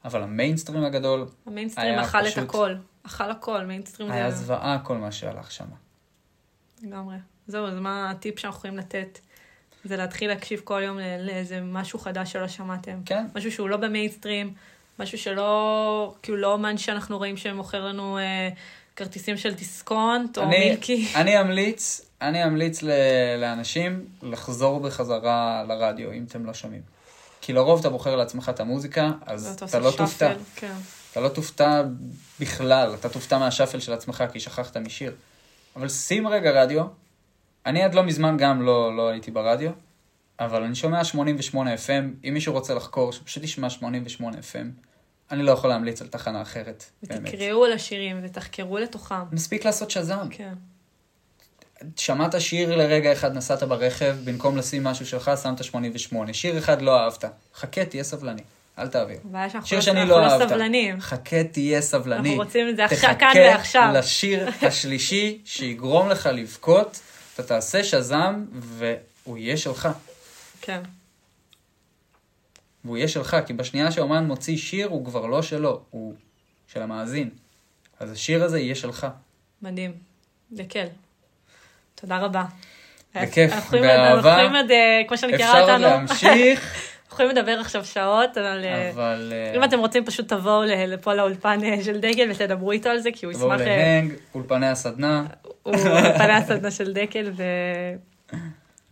[0.05, 2.75] אבל המיינסטרים הגדול המיינסטרים היה אכל את פשוט- הכל.
[3.05, 5.65] אכל הכל, מיינסטרים היה זה זוועה כל מה שהלך שם.
[6.83, 7.15] לגמרי.
[7.49, 9.19] זהו, אז מה הטיפ שאנחנו יכולים לתת?
[9.83, 12.99] זה להתחיל להקשיב כל יום לאיזה משהו חדש שלא שמעתם.
[13.05, 14.53] כן, משהו שהוא לא במיינסטרים,
[14.99, 18.49] משהו שלא, כאילו לא אומן שאנחנו רואים שמוכר לנו אה,
[18.95, 21.07] כרטיסים של דיסקונט או אני- מילקי.
[21.15, 22.89] אני אמליץ, אני אמליץ ל-
[23.41, 26.81] לאנשים לחזור בחזרה לרדיו, אם אתם לא שומעים.
[27.41, 30.33] כי לרוב אתה בוחר לעצמך את המוזיקה, אז אתה לא תופתע.
[30.55, 30.73] כן.
[31.11, 31.83] אתה לא תופתע
[32.39, 35.13] בכלל, אתה תופתע מהשאפל של עצמך כי שכחת משיר.
[35.75, 36.83] אבל שים רגע רדיו.
[37.65, 39.71] אני עד לא מזמן גם לא, לא הייתי ברדיו,
[40.39, 44.67] אבל אני שומע 88 FM, אם מישהו רוצה לחקור, שפשוט ישמע 88 FM.
[45.31, 47.21] אני לא יכול להמליץ על תחנה אחרת, באמת.
[47.33, 49.15] ותקראו על השירים ותחקרו לתוכם.
[49.31, 50.27] מספיק לעשות שז"ם.
[50.31, 50.53] כן.
[51.95, 56.33] שמעת שיר לרגע אחד, נסעת ברכב, במקום לשים משהו שלך, שמת 88.
[56.33, 57.25] שיר אחד לא אהבת.
[57.55, 58.41] חכה, תהיה סבלני.
[58.79, 59.17] אל תעביר.
[59.63, 60.49] שיר לא- שאני אנחנו לא לא אהבת.
[60.49, 61.01] סבלנים.
[61.01, 62.29] חכה, תהיה סבלני.
[62.29, 63.91] אנחנו רוצים את זה כאן תחכה ועכשיו.
[63.93, 66.99] לשיר השלישי שיגרום לך לבכות,
[67.39, 69.89] אתה תעשה שז"ם והוא יהיה שלך.
[70.61, 70.81] כן.
[72.85, 76.13] והוא יהיה שלך, כי בשנייה שהאומן מוציא שיר, הוא כבר לא שלו, הוא
[76.67, 77.29] של המאזין.
[77.99, 79.07] אז השיר הזה יהיה שלך.
[79.61, 79.91] מדהים.
[80.51, 80.85] יקל.
[81.95, 82.43] תודה רבה.
[83.15, 84.29] בכיף, יכולים- אנחנו באהבה.
[84.31, 86.59] יכולים עוד, אה, כמו שאני מכירה אפשר עוד אותנו, להמשיך,
[87.03, 89.33] אנחנו יכולים לדבר עכשיו שעות, אבל אה, אבל...
[89.35, 93.25] אה, אם אתם רוצים פשוט תבואו לפה לאולפן של דקל ותדברו איתו על זה, כי
[93.25, 95.25] הוא תבואו ישמח, אה, להנג, אולפני הסדנה.
[95.63, 97.43] הוא אולפני הסדנה של דקל, ו...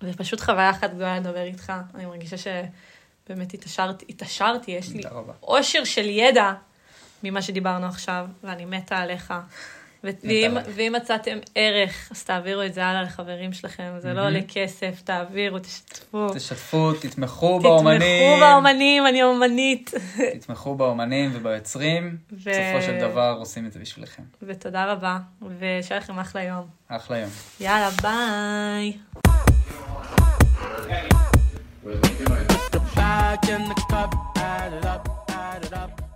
[0.03, 1.73] ופשוט חוויה אחת גדולה לדבר איתך.
[1.95, 5.03] אני מרגישה שבאמת התעשרתי, התעשרתי, יש לי.
[5.43, 6.53] אושר של ידע
[7.23, 9.33] ממה שדיברנו עכשיו, ואני מתה עליך.
[10.03, 10.57] ואם.
[10.75, 14.25] ואם מצאתם ערך, אז תעבירו את זה הלאה לחברים שלכם, זה לא.
[14.25, 16.27] עולה כסף, תעבירו, תשתפו.
[16.33, 17.99] תשתפו, תתמכו באומנים.
[17.99, 19.91] תתמכו באומנים, אני אומנית.
[20.39, 22.17] תתמכו באומנים וביוצרים.
[22.31, 24.23] ו- בסופו של דבר עושים את זה בשבילכם.
[24.41, 25.17] ותודה רבה,
[25.59, 26.67] ושיהיה לכם אחלה יום.
[26.87, 27.29] אחלה יום.
[27.59, 28.93] יאללה, ביי.
[32.95, 36.06] Back in the cup, add it up, add it up.